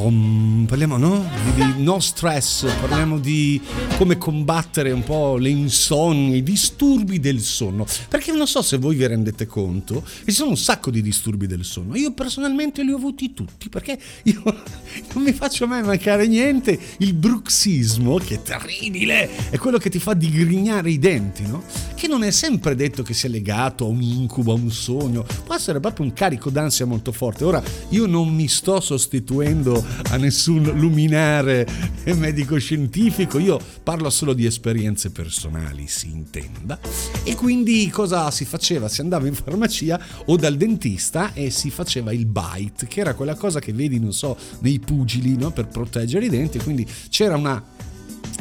Um, 0.03 0.65
parliamo 0.67 0.97
no? 0.97 1.29
Di, 1.55 1.75
di, 1.75 1.83
no 1.83 2.01
stress, 2.01 2.65
parliamo 2.81 3.19
di 3.19 3.61
come 3.99 4.17
combattere 4.17 4.93
un 4.93 5.03
po' 5.03 5.37
le 5.37 5.51
insonnie, 5.51 6.39
i 6.39 6.43
disturbi 6.43 7.21
del 7.21 7.41
sonno. 7.41 7.87
Perché 8.09 8.33
non 8.33 8.47
so 8.47 8.63
se 8.63 8.79
voi 8.79 8.97
vi 8.97 9.07
rendete 9.07 9.45
conto, 9.45 10.03
ci 10.25 10.33
sono 10.33 10.51
un 10.51 10.57
sacco 10.57 10.91
di 10.91 11.03
disturbi 11.03 11.47
del 11.47 11.67
sonno. 11.67 11.97
Io 11.97 12.13
personalmente 12.13 12.83
li 12.83 12.93
ho 12.93 12.97
avuti 12.97 13.35
tutti, 13.35 13.69
perché 13.69 13.99
io 14.23 14.43
non 15.13 15.23
mi 15.23 15.35
faccio 15.35 15.67
mai 15.67 15.83
mancare 15.83 16.27
niente. 16.27 16.79
Il 16.99 17.13
bruxismo, 17.13 18.17
che 18.17 18.37
è 18.37 18.43
terribile, 18.43 19.51
è 19.51 19.59
quello 19.59 19.77
che 19.77 19.91
ti 19.91 19.99
fa 19.99 20.15
digrignare 20.15 20.91
i 20.91 20.99
denti, 20.99 21.47
no? 21.47 21.63
Che 21.95 22.09
non 22.09 22.23
è 22.23 22.31
sempre 22.31 22.75
detto 22.75 23.03
che 23.03 23.13
sia 23.13 23.29
legato 23.29 23.85
a 23.85 23.89
un 23.89 24.01
incubo, 24.01 24.53
a 24.53 24.55
un 24.55 24.71
sogno. 24.71 25.27
Può 25.45 25.55
essere 25.55 25.79
proprio 25.79 26.07
un 26.07 26.15
carico 26.15 26.49
d'ansia 26.49 26.87
molto 26.87 27.13
forte. 27.13 27.45
Ora, 27.45 27.63
io 27.91 28.07
non 28.07 28.35
mi 28.35 28.49
sto 28.49 28.81
sostituendo 28.81 29.89
a 30.11 30.17
nessun 30.17 30.63
luminare 30.75 31.67
medico-scientifico, 32.05 33.39
io 33.39 33.61
parlo 33.83 34.11
solo 34.11 34.33
di 34.33 34.47
esperienze 34.47 35.11
personali, 35.11 35.87
si 35.87 36.09
intenda. 36.11 36.79
E 37.25 37.35
quindi 37.35 37.89
cosa 37.91 38.31
si 38.31 38.45
faceva? 38.45 38.89
Si 38.89 39.01
andava 39.01 39.27
in 39.27 39.35
farmacia 39.35 40.01
o 40.27 40.37
dal 40.37 40.57
dentista 40.57 41.33
e 41.33 41.51
si 41.51 41.71
faceva 41.71 42.13
il 42.13 42.27
bite, 42.27 42.87
che 42.87 43.01
era 43.01 43.15
quella 43.15 43.35
cosa 43.35 43.61
che 43.61 43.73
vedi, 43.73 43.99
non 43.99 44.13
so, 44.13 44.37
nei 44.61 44.79
pugili, 44.79 45.37
no? 45.37 45.51
per 45.51 45.69
proteggere 45.69 46.27
i 46.27 46.29
denti, 46.29 46.59
quindi 46.59 46.87
c'era 47.09 47.37
una 47.37 47.63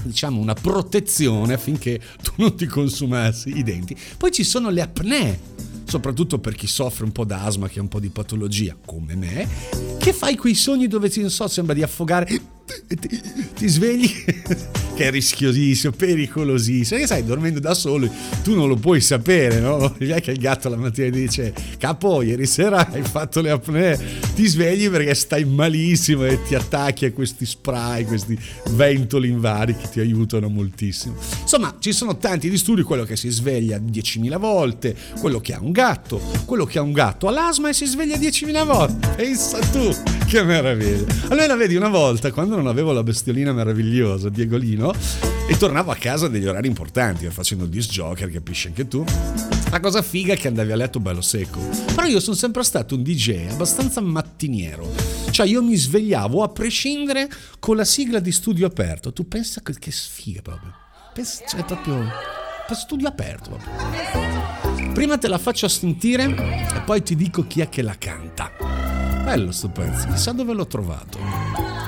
diciamo 0.01 0.39
una 0.39 0.53
protezione 0.53 1.53
affinché 1.53 1.99
tu 2.23 2.31
non 2.38 2.55
ti 2.55 2.65
consumassi 2.65 3.57
i 3.57 3.63
denti. 3.63 3.95
Poi 4.17 4.31
ci 4.31 4.43
sono 4.43 4.69
le 4.69 4.81
apnee 4.81 5.39
soprattutto 5.89 6.39
per 6.39 6.54
chi 6.56 6.67
soffre 6.67 7.04
un 7.04 7.12
po' 7.12 7.25
d'asma, 7.25 7.67
che 7.67 7.80
ha 7.80 7.82
un 7.82 7.88
po' 7.88 7.99
di 7.99 8.10
patologia, 8.10 8.75
come 8.86 9.15
me, 9.15 9.47
che 9.97 10.13
fai 10.13 10.36
quei 10.36 10.54
sogni 10.54 10.88
dove 10.88 11.10
ti, 11.10 11.21
non 11.21 11.32
so, 11.32 11.47
sembra 11.47 11.73
di 11.73 11.82
affogare 11.82 12.28
ti 13.56 13.67
svegli 13.67 14.10
che 14.99 15.07
è 15.07 15.12
rischiosissimo, 15.12 15.93
pericolosissimo. 15.93 16.99
E 16.99 17.07
sai, 17.07 17.23
dormendo 17.23 17.62
da 17.62 17.73
solo 17.73 18.09
tu 18.43 18.53
non 18.53 18.67
lo 18.67 18.75
puoi 18.75 18.99
sapere, 18.99 19.62
no? 19.62 19.77
Non 19.97 20.12
è 20.12 20.19
che 20.19 20.31
il 20.31 20.39
gatto 20.39 20.67
la 20.67 20.75
mattina 20.75 21.07
dice: 21.07 21.53
Capo, 21.77 22.21
ieri 22.21 22.45
sera 22.45 22.85
hai 22.91 23.03
fatto 23.03 23.39
le 23.39 23.49
apnee, 23.49 23.97
ti 24.35 24.45
svegli 24.45 24.89
perché 24.89 25.15
stai 25.15 25.45
malissimo 25.45 26.25
e 26.25 26.41
ti 26.43 26.53
attacchi 26.53 27.05
a 27.05 27.13
questi 27.13 27.45
spray, 27.45 28.03
questi 28.03 28.38
ventoli 28.71 29.29
invari 29.29 29.73
che 29.77 29.88
ti 29.89 30.01
aiutano 30.01 30.49
moltissimo. 30.49 31.15
Insomma, 31.41 31.77
ci 31.79 31.93
sono 31.93 32.17
tanti 32.17 32.49
disturbi: 32.49 32.83
quello 32.83 33.05
che 33.05 33.15
si 33.15 33.29
sveglia 33.29 33.77
10.000 33.77 34.38
volte, 34.38 34.93
quello 35.21 35.39
che 35.39 35.53
ha 35.53 35.62
un 35.62 35.71
gatto, 35.71 36.19
quello 36.43 36.65
che 36.65 36.77
ha 36.77 36.81
un 36.81 36.91
gatto 36.91 37.29
ha 37.29 37.31
l'asma 37.31 37.69
e 37.69 37.73
si 37.73 37.85
sveglia 37.85 38.17
10.000 38.17 38.65
volte. 38.65 39.07
Pensa 39.15 39.59
tu 39.59 40.18
che 40.32 40.44
meraviglia. 40.44 41.06
Allora 41.30 41.56
vedi, 41.56 41.76
una 41.76 41.89
volta 41.89 42.32
quando 42.32 42.56
non 42.56 42.68
avevo 42.68 42.92
la 42.92 43.02
bestiolina 43.02 43.52
meravigliosa, 43.52 44.30
Diegolino, 44.30 44.94
e 45.48 45.58
tornavo 45.58 45.89
a 45.89 45.96
casa 45.96 46.28
degli 46.28 46.46
orari 46.46 46.68
importanti, 46.68 47.28
facendo 47.32 47.63
il 47.63 47.72
disc 47.72 47.89
joker, 47.89 48.30
capisci 48.30 48.68
anche 48.68 48.88
tu. 48.88 49.04
La 49.72 49.80
cosa 49.80 50.04
figa 50.04 50.34
è 50.34 50.38
che 50.38 50.48
andavi 50.48 50.72
a 50.72 50.76
letto 50.76 51.00
bello 51.00 51.22
secco. 51.22 51.60
Però 51.96 52.06
io 52.06 52.20
sono 52.20 52.36
sempre 52.36 52.63
stato 52.63 52.94
un 52.94 53.02
DJ 53.02 53.48
abbastanza 53.50 54.02
mattiniero. 54.02 54.88
Cioè 55.32 55.48
io 55.48 55.63
mi 55.63 55.76
svegliavo 55.76 56.44
a 56.44 56.50
prescindere 56.50 57.28
con 57.58 57.76
la 57.76 57.86
sigla 57.86 58.20
di 58.20 58.32
studio 58.32 58.68
aperto. 58.68 59.12
Tu 59.12 59.28
pensa 59.28 59.62
che, 59.62 59.74
che 59.80 59.92
sfiga 59.92 60.42
proprio. 60.44 60.74
Pensa, 61.12 61.44
cioè 61.48 61.63
proprio 61.65 62.08
studio 62.76 63.08
aperto. 63.08 63.60
Proprio. 64.12 64.92
Prima 64.94 65.18
te 65.18 65.28
la 65.28 65.39
faccio 65.39 65.68
sentire 65.68 66.26
e 66.26 66.82
poi 66.86 67.02
ti 67.02 67.15
dico 67.15 67.48
chi 67.48 67.62
è 67.62 67.70
che 67.70 67.82
la 67.82 67.96
canta. 67.98 68.88
Bello 69.30 69.52
sto 69.52 69.70
pezzo, 69.70 70.08
chissà 70.08 70.32
dove 70.32 70.54
l'ho 70.54 70.65
trovato. 70.65 71.79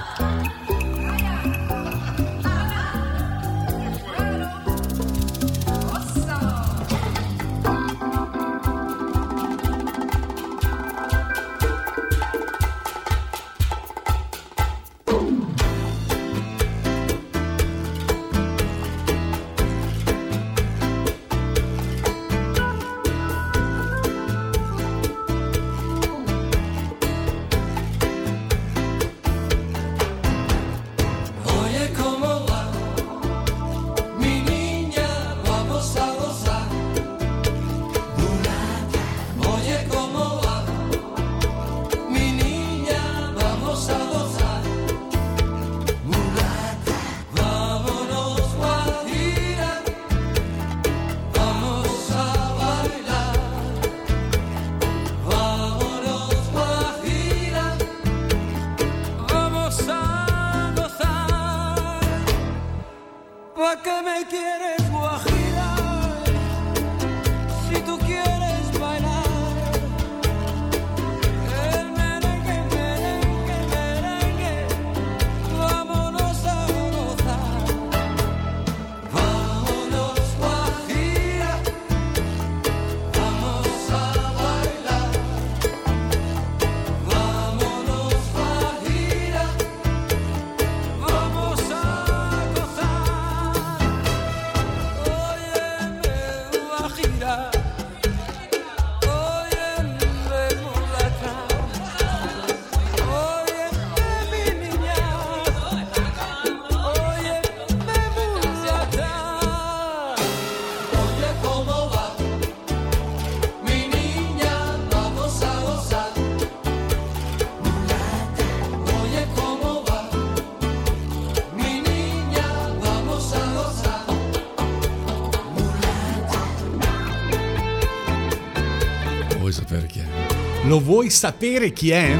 Lo 130.71 130.79
vuoi 130.79 131.09
sapere 131.09 131.73
chi 131.73 131.89
è? 131.89 132.17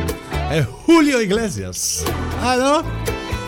È 0.50 0.68
Julio 0.86 1.22
Iglesias. 1.22 2.04
Ah 2.42 2.58
no? 2.58 2.84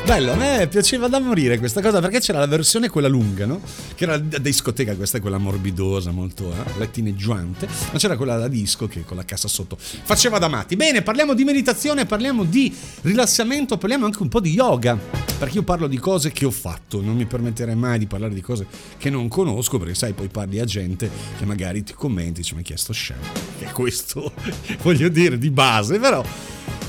Bello, 0.05 0.31
a 0.31 0.35
me 0.35 0.65
piaceva 0.69 1.09
da 1.09 1.19
morire 1.19 1.57
questa 1.57 1.81
cosa 1.81 1.99
perché 1.99 2.21
c'era 2.21 2.39
la 2.39 2.45
versione 2.45 2.87
quella 2.87 3.09
lunga, 3.09 3.45
no? 3.45 3.59
Che 4.03 4.09
era 4.09 4.17
da 4.17 4.37
discoteca, 4.37 4.97
questa 4.97 5.19
è 5.19 5.21
quella 5.21 5.37
morbidosa, 5.37 6.11
molto 6.11 6.51
eh, 6.51 6.77
lattineggiante, 6.77 7.69
ma 7.93 7.97
c'era 7.97 8.17
quella 8.17 8.35
da 8.35 8.49
disco 8.49 8.85
che 8.85 9.05
con 9.05 9.15
la 9.15 9.23
cassa 9.23 9.47
sotto 9.47 9.77
faceva 9.79 10.39
da 10.39 10.49
matti. 10.49 10.75
Bene, 10.75 11.03
parliamo 11.03 11.33
di 11.33 11.45
meditazione, 11.45 12.05
parliamo 12.05 12.43
di 12.43 12.75
rilassamento, 13.03 13.77
parliamo 13.77 14.03
anche 14.03 14.21
un 14.21 14.27
po' 14.27 14.41
di 14.41 14.51
yoga, 14.51 14.99
perché 15.39 15.55
io 15.55 15.63
parlo 15.63 15.87
di 15.87 15.99
cose 15.99 16.33
che 16.33 16.43
ho 16.43 16.51
fatto, 16.51 16.99
non 16.99 17.15
mi 17.15 17.25
permetterei 17.25 17.75
mai 17.75 17.97
di 17.97 18.05
parlare 18.05 18.33
di 18.33 18.41
cose 18.41 18.67
che 18.97 19.09
non 19.09 19.29
conosco, 19.29 19.77
perché 19.77 19.95
sai, 19.95 20.11
poi 20.11 20.27
parli 20.27 20.59
a 20.59 20.65
gente 20.65 21.09
che 21.37 21.45
magari 21.45 21.81
ti 21.83 21.93
commenti, 21.93 22.41
dice, 22.41 22.55
mi 22.55 22.59
ha 22.59 22.63
chiesto 22.65 22.91
scemo, 22.91 23.21
che 23.57 23.67
questo, 23.71 24.33
voglio 24.83 25.07
dire, 25.07 25.37
di 25.37 25.49
base, 25.49 25.97
però 25.97 26.21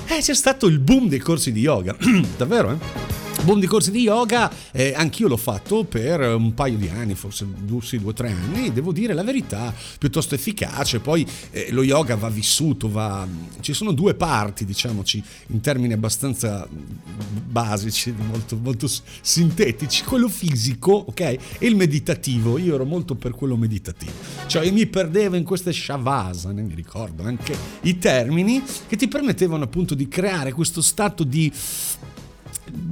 eh, 0.07 0.19
c'è 0.19 0.35
stato 0.35 0.67
il 0.67 0.81
boom 0.81 1.07
dei 1.07 1.21
corsi 1.21 1.53
di 1.53 1.61
yoga, 1.61 1.97
davvero, 2.37 2.73
eh? 2.73 3.24
Boom 3.45 3.61
di 3.61 3.67
corsi 3.67 3.91
di 3.91 4.01
yoga, 4.01 4.51
eh, 4.73 4.95
anch'io 4.97 5.29
l'ho 5.29 5.37
fatto 5.37 5.85
per 5.85 6.21
un 6.21 6.55
paio 6.55 6.79
di 6.79 6.89
anni, 6.89 7.15
forse 7.15 7.47
due, 7.47 7.83
sì, 7.83 7.99
due 7.99 8.11
o 8.11 8.13
tre 8.15 8.31
anni, 8.31 8.73
devo 8.73 8.91
dire 8.91 9.13
la 9.13 9.23
verità, 9.23 9.73
piuttosto 9.99 10.35
efficace, 10.35 11.01
poi 11.01 11.27
eh, 11.51 11.69
lo 11.71 11.83
yoga 11.83 12.17
va 12.17 12.31
vissuto, 12.31 12.91
va... 12.91 13.27
ci 13.61 13.75
sono 13.75 13.93
due 13.93 14.15
parti, 14.15 14.65
diciamoci, 14.65 15.23
in 15.49 15.61
termini 15.61 15.93
abbastanza 15.93 16.67
basici, 16.71 18.15
molto, 18.17 18.57
molto 18.57 18.89
sintetici, 19.21 20.05
quello 20.05 20.29
fisico, 20.29 20.93
ok, 20.93 21.21
e 21.21 21.39
il 21.61 21.77
meditativo, 21.77 22.57
io 22.57 22.75
ero 22.75 22.87
molto 22.87 23.15
per 23.15 23.33
quello 23.33 23.57
meditativo, 23.57 24.13
cioè 24.47 24.71
mi 24.71 24.87
perdevo 24.87 25.37
in 25.37 25.45
queste 25.45 25.71
shavasana, 25.71 26.63
mi 26.63 26.75
ricordo 26.75 27.23
anche 27.25 27.55
i 27.83 27.99
termini 27.99 28.63
che 28.89 28.97
ti 28.97 29.07
permettevano 29.07 29.65
appunto 29.65 29.95
di 29.95 30.09
creare 30.09 30.53
questo 30.53 30.81
stato 30.81 31.25
di 31.25 31.53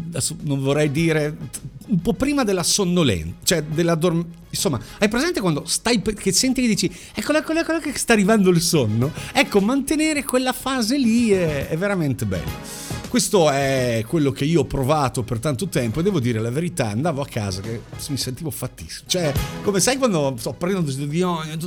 adesso 0.09 0.37
non 0.42 0.61
vorrei 0.61 0.90
dire 0.90 1.37
un 1.87 2.01
po' 2.01 2.12
prima 2.12 2.45
della 2.45 2.62
sonnolenza, 2.62 3.35
cioè 3.42 3.62
della 3.62 3.95
dorm- 3.95 4.25
insomma, 4.49 4.81
hai 4.99 5.09
presente 5.09 5.40
quando 5.40 5.64
stai 5.66 6.01
che 6.01 6.33
senti 6.33 6.62
che 6.62 6.68
dici 6.68 6.90
eccolo 7.14 7.38
eccolo 7.38 7.61
eccolo 7.61 7.81
che 7.81 7.97
sta 7.97 8.12
arrivando 8.12 8.51
il 8.51 8.61
sonno? 8.61 9.12
Ecco, 9.33 9.61
mantenere 9.61 10.25
quella 10.25 10.53
fase 10.53 10.97
lì 10.97 11.31
è, 11.31 11.68
è 11.68 11.77
veramente 11.77 12.25
bello. 12.25 12.90
Questo 13.09 13.51
è 13.51 14.03
quello 14.07 14.33
che 14.33 14.47
io 14.47 14.61
ho 14.61 14.64
provato 14.64 15.23
per 15.23 15.38
tanto 15.38 15.68
tempo 15.68 16.01
e 16.01 16.03
devo 16.03 16.18
dire 16.18 16.40
la 16.40 16.51
verità, 16.51 16.88
andavo 16.88 17.21
a 17.21 17.27
casa 17.27 17.61
che 17.61 17.83
mi 18.09 18.16
sentivo 18.16 18.51
fattissimo. 18.51 19.05
Cioè, 19.07 19.31
come 19.62 19.81
sai 19.81 19.99
quando 19.99 20.35
sto 20.38 20.55
prendendo 20.55 20.90
di 20.90 21.21
ogni, 21.21 21.59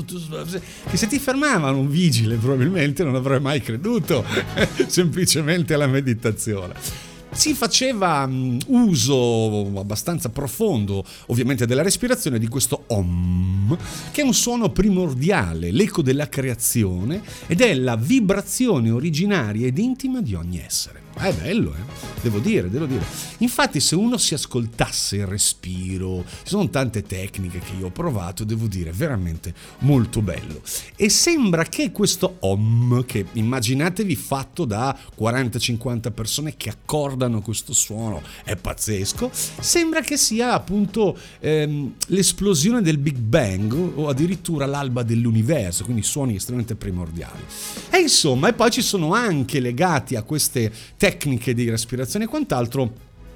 che 0.89 0.97
se 0.97 1.05
ti 1.05 1.19
fermavano 1.19 1.77
un 1.77 1.87
vigile 1.87 2.37
probabilmente 2.37 3.03
non 3.03 3.13
avrei 3.13 3.39
mai 3.39 3.61
creduto 3.61 4.25
semplicemente 4.87 5.75
alla 5.75 5.85
meditazione 5.85 7.13
si 7.35 7.53
faceva 7.53 8.23
um, 8.23 8.57
uso 8.67 9.71
abbastanza 9.77 10.29
profondo, 10.29 11.03
ovviamente, 11.27 11.65
della 11.65 11.81
respirazione 11.81 12.39
di 12.39 12.47
questo 12.47 12.85
Om, 12.87 13.77
che 14.11 14.21
è 14.21 14.23
un 14.23 14.33
suono 14.33 14.69
primordiale, 14.69 15.71
l'eco 15.71 16.01
della 16.01 16.29
creazione 16.29 17.21
ed 17.47 17.61
è 17.61 17.73
la 17.75 17.97
vibrazione 17.97 18.89
originaria 18.89 19.67
ed 19.67 19.77
intima 19.77 20.21
di 20.21 20.33
ogni 20.33 20.59
essere. 20.59 21.04
È 21.17 21.31
bello, 21.31 21.73
eh? 21.73 22.13
Devo 22.21 22.39
dire, 22.39 22.69
devo 22.69 22.85
dire. 22.85 23.05
Infatti, 23.37 23.79
se 23.79 23.95
uno 23.95 24.17
si 24.17 24.33
ascoltasse 24.33 25.17
il 25.17 25.27
respiro, 25.27 26.25
ci 26.27 26.49
sono 26.49 26.69
tante 26.69 27.03
tecniche 27.03 27.59
che 27.59 27.73
io 27.79 27.87
ho 27.87 27.91
provato, 27.91 28.43
devo 28.43 28.67
dire, 28.67 28.91
veramente 28.91 29.53
molto 29.79 30.21
bello. 30.21 30.61
E 30.95 31.09
sembra 31.09 31.63
che 31.63 31.91
questo 31.91 32.37
OM, 32.39 33.05
che 33.05 33.27
immaginatevi 33.31 34.15
fatto 34.15 34.65
da 34.65 34.97
40-50 35.17 36.11
persone 36.11 36.57
che 36.57 36.69
accordano 36.69 37.41
questo 37.41 37.73
suono, 37.73 38.21
è 38.43 38.55
pazzesco, 38.55 39.29
sembra 39.31 40.01
che 40.01 40.17
sia 40.17 40.53
appunto 40.53 41.17
ehm, 41.39 41.93
l'esplosione 42.07 42.81
del 42.81 42.97
Big 42.97 43.17
Bang 43.17 43.71
o 43.95 44.09
addirittura 44.09 44.65
l'alba 44.65 45.03
dell'universo, 45.03 45.83
quindi 45.83 46.03
suoni 46.03 46.35
estremamente 46.35 46.75
primordiali. 46.75 47.43
E 47.89 47.99
insomma, 47.99 48.49
e 48.49 48.53
poi 48.53 48.71
ci 48.71 48.81
sono 48.81 49.13
anche 49.13 49.59
legati 49.59 50.15
a 50.15 50.23
queste 50.23 50.71
tecniche 50.97 51.03
tecniche 51.05 51.53
di 51.53 51.69
respirazione 51.69 52.25
e 52.25 52.27
quant'altro 52.27 52.93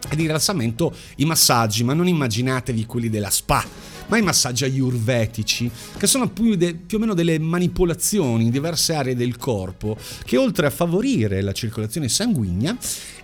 e 0.09 0.15
di 0.15 0.23
rilassamento 0.23 0.91
i 1.17 1.25
massaggi, 1.25 1.83
ma 1.83 1.93
non 1.93 2.07
immaginatevi 2.07 2.83
quelli 2.87 3.09
della 3.09 3.29
spa, 3.29 3.63
ma 4.07 4.17
i 4.17 4.23
massaggi 4.23 4.63
ayurvedici, 4.63 5.69
che 5.95 6.07
sono 6.07 6.29
più, 6.29 6.55
de, 6.55 6.73
più, 6.73 6.97
o 6.97 6.99
meno 6.99 7.13
delle 7.13 7.37
manipolazioni 7.37 8.45
in 8.45 8.49
diverse 8.49 8.95
aree 8.95 9.15
del 9.15 9.37
corpo, 9.37 9.95
che 10.25 10.35
oltre 10.35 10.65
a 10.65 10.71
favorire 10.71 11.43
la 11.43 11.51
circolazione 11.51 12.09
sanguigna, 12.09 12.75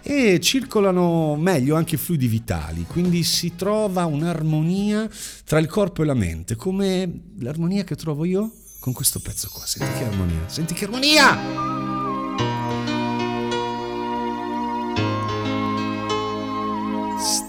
e 0.04 0.40
circolano 0.40 1.36
meglio 1.36 1.76
anche 1.76 1.96
i 1.96 1.98
fluidi 1.98 2.28
vitali, 2.28 2.86
quindi 2.88 3.24
si 3.24 3.56
trova 3.56 4.06
un'armonia 4.06 5.10
tra 5.44 5.58
il 5.58 5.66
corpo 5.66 6.04
e 6.04 6.06
la 6.06 6.14
mente, 6.14 6.56
come 6.56 7.32
l'armonia 7.40 7.84
che 7.84 7.96
trovo 7.96 8.26
io 8.26 8.52
con 8.80 8.94
questo 8.94 9.20
pezzo 9.20 9.50
qua. 9.52 9.66
Senti 9.66 9.98
che 9.98 10.04
armonia, 10.04 10.44
senti 10.46 10.76
che 10.76 10.86
armonia! 10.86 11.85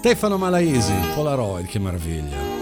Stefano 0.07 0.37
Malaisi, 0.37 0.93
Polaroid, 1.15 1.67
che 1.67 1.79
meraviglia. 1.79 2.56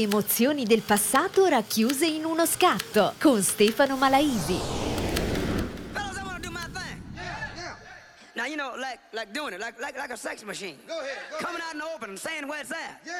Le 0.00 0.06
emozioni 0.06 0.64
del 0.64 0.80
passato 0.80 1.44
racchiuse 1.44 2.06
in 2.06 2.24
uno 2.24 2.46
scatto 2.46 3.14
con 3.20 3.42
Stefano 3.42 3.96
Malaisi. 3.96 4.58
Now 8.34 8.46
you 8.46 8.56
know, 8.56 8.74
like 8.76 8.98
like 9.12 9.30
doing 9.34 9.52
it, 9.52 9.60
like 9.60 9.78
like 9.78 9.98
like 9.98 10.10
a 10.10 10.16
sex 10.16 10.42
machine. 10.42 10.78
Go 10.86 10.98
ahead. 10.98 11.18
Go 11.30 11.44
Coming 11.44 11.60
out 11.60 11.74
in 11.74 11.80
the 11.80 11.84
open 11.94 12.08
and 12.08 12.18
saying 12.18 12.48
where 12.48 12.62
it's 12.62 12.70
at. 12.70 13.02
Yeah. 13.04 13.12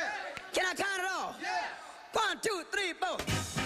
Can 0.55 0.65
I 0.65 0.73
count 0.73 1.01
it 1.01 1.05
off? 1.05 1.37
Yeah. 1.43 2.19
One, 2.19 2.41
two, 2.41 2.63
three, 2.73 2.95
four. 2.95 3.60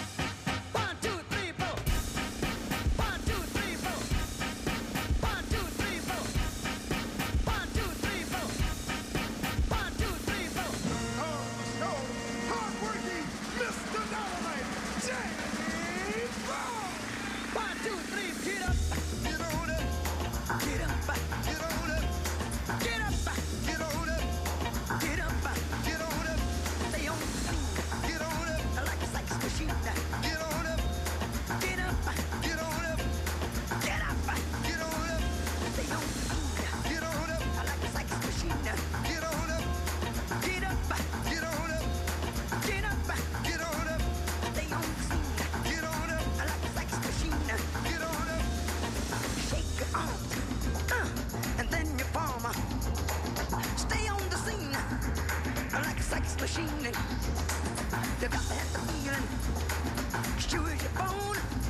machine. 56.45 56.67
They 58.19 58.27
got 58.27 58.45
that 58.49 58.67
feeling. 58.85 59.27
Sure 60.37 60.61
your 60.61 60.91
bone. 60.93 61.64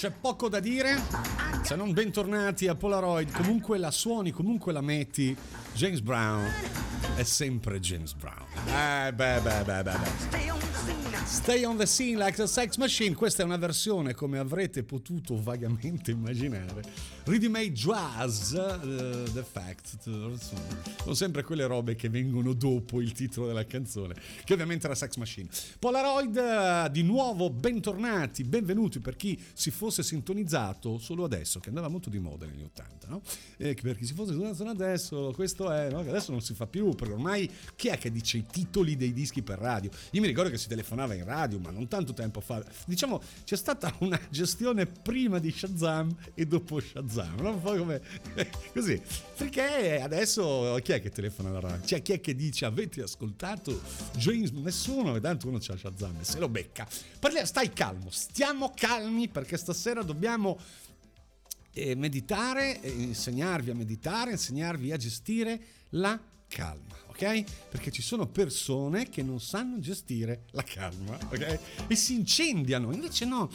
C'è 0.00 0.10
poco 0.10 0.48
da 0.48 0.60
dire, 0.60 0.96
se 1.60 1.76
non 1.76 1.92
bentornati 1.92 2.66
a 2.68 2.74
Polaroid, 2.74 3.30
comunque 3.32 3.76
la 3.76 3.90
suoni, 3.90 4.30
comunque 4.30 4.72
la 4.72 4.80
metti, 4.80 5.36
James 5.74 6.00
Brown 6.00 6.42
è 7.16 7.22
sempre 7.22 7.80
James 7.80 8.14
Brown. 8.14 8.46
Eh 8.66 9.12
beh 9.12 9.40
beh 9.40 9.62
beh 9.62 9.82
beh. 9.82 9.82
beh. 9.82 10.29
Stay 11.42 11.64
on 11.64 11.78
the 11.78 11.86
scene 11.86 12.18
like 12.18 12.40
a 12.42 12.46
sex 12.46 12.76
machine. 12.76 13.14
Questa 13.14 13.42
è 13.42 13.46
una 13.46 13.56
versione, 13.56 14.12
come 14.12 14.38
avrete 14.38 14.84
potuto 14.84 15.42
vagamente 15.42 16.10
immaginare. 16.10 16.82
Ready 17.24 17.48
Made 17.48 17.72
Jazz, 17.72 18.52
uh, 18.52 19.32
The 19.32 19.42
Fact. 19.42 19.98
Sono 20.02 21.14
sempre 21.14 21.42
quelle 21.42 21.64
robe 21.66 21.96
che 21.96 22.10
vengono 22.10 22.52
dopo 22.52 23.00
il 23.00 23.12
titolo 23.12 23.46
della 23.46 23.64
canzone, 23.64 24.14
che 24.44 24.52
ovviamente 24.52 24.84
era 24.84 24.94
Sex 24.94 25.16
Machine. 25.16 25.48
Polaroid, 25.78 26.36
uh, 26.36 26.90
di 26.90 27.02
nuovo 27.02 27.48
bentornati, 27.48 28.44
benvenuti 28.44 29.00
per 29.00 29.16
chi 29.16 29.40
si 29.54 29.70
fosse 29.70 30.02
sintonizzato 30.02 30.98
solo 30.98 31.24
adesso, 31.24 31.58
che 31.58 31.70
andava 31.70 31.88
molto 31.88 32.10
di 32.10 32.18
moda 32.18 32.44
negli 32.44 32.62
80, 32.62 33.08
no? 33.08 33.22
E 33.56 33.74
per 33.74 33.96
chi 33.96 34.04
si 34.04 34.12
fosse 34.12 34.32
sintonizzato 34.32 34.68
adesso, 34.68 35.32
questo 35.34 35.72
è, 35.72 35.88
no? 35.90 36.00
Adesso 36.00 36.32
non 36.32 36.42
si 36.42 36.52
fa 36.52 36.66
più, 36.66 36.94
perché 36.94 37.14
ormai 37.14 37.50
chi 37.76 37.88
è 37.88 37.96
che 37.96 38.12
dice 38.12 38.36
i 38.36 38.44
titoli 38.44 38.94
dei 38.94 39.14
dischi 39.14 39.40
per 39.40 39.58
radio? 39.58 39.88
Io 40.10 40.20
mi 40.20 40.26
ricordo 40.26 40.50
che 40.50 40.58
si 40.58 40.68
telefonava 40.68 41.14
in 41.14 41.24
radio, 41.24 41.29
ma 41.30 41.70
non 41.70 41.88
tanto 41.88 42.12
tempo 42.12 42.40
fa. 42.40 42.62
Diciamo, 42.86 43.20
c'è 43.44 43.56
stata 43.56 43.94
una 44.00 44.20
gestione 44.30 44.86
prima 44.86 45.38
di 45.38 45.50
Shazam 45.50 46.14
e 46.34 46.46
dopo 46.46 46.80
Shazam, 46.80 47.40
no? 47.40 47.50
un 47.52 47.60
po' 47.60 47.76
come 47.76 48.00
così. 48.72 49.00
Perché 49.36 50.00
adesso 50.00 50.78
chi 50.82 50.92
è 50.92 51.00
che 51.00 51.10
telefona 51.10 51.50
alla 51.50 51.60
radio? 51.60 51.86
Cioè, 51.86 52.02
chi 52.02 52.12
è 52.12 52.20
che 52.20 52.34
dice 52.34 52.64
avete 52.64 53.02
ascoltato 53.02 53.80
James? 54.16 54.50
Nessuno, 54.50 55.18
tanto 55.20 55.48
uno 55.48 55.58
c'ha 55.60 55.76
Shazam 55.76 56.16
e 56.20 56.24
se 56.24 56.38
lo 56.38 56.48
becca. 56.48 56.86
Parliamo, 57.18 57.46
stai 57.46 57.72
calmo, 57.72 58.10
stiamo 58.10 58.72
calmi 58.74 59.28
perché 59.28 59.56
stasera 59.56 60.02
dobbiamo 60.02 60.58
eh, 61.72 61.94
meditare, 61.94 62.80
insegnarvi 62.82 63.70
a 63.70 63.74
meditare, 63.74 64.32
insegnarvi 64.32 64.92
a 64.92 64.96
gestire 64.96 65.60
la 65.90 66.20
calma, 66.48 66.96
ok? 67.20 67.68
Perché 67.68 67.90
ci 67.90 68.00
sono 68.00 68.26
persone 68.26 69.10
che 69.10 69.22
non 69.22 69.40
sanno 69.40 69.78
gestire 69.78 70.44
la 70.52 70.62
calma, 70.62 71.18
ok? 71.30 71.58
E 71.86 71.94
si 71.94 72.14
incendiano, 72.14 72.92
invece 72.92 73.26
no 73.26 73.50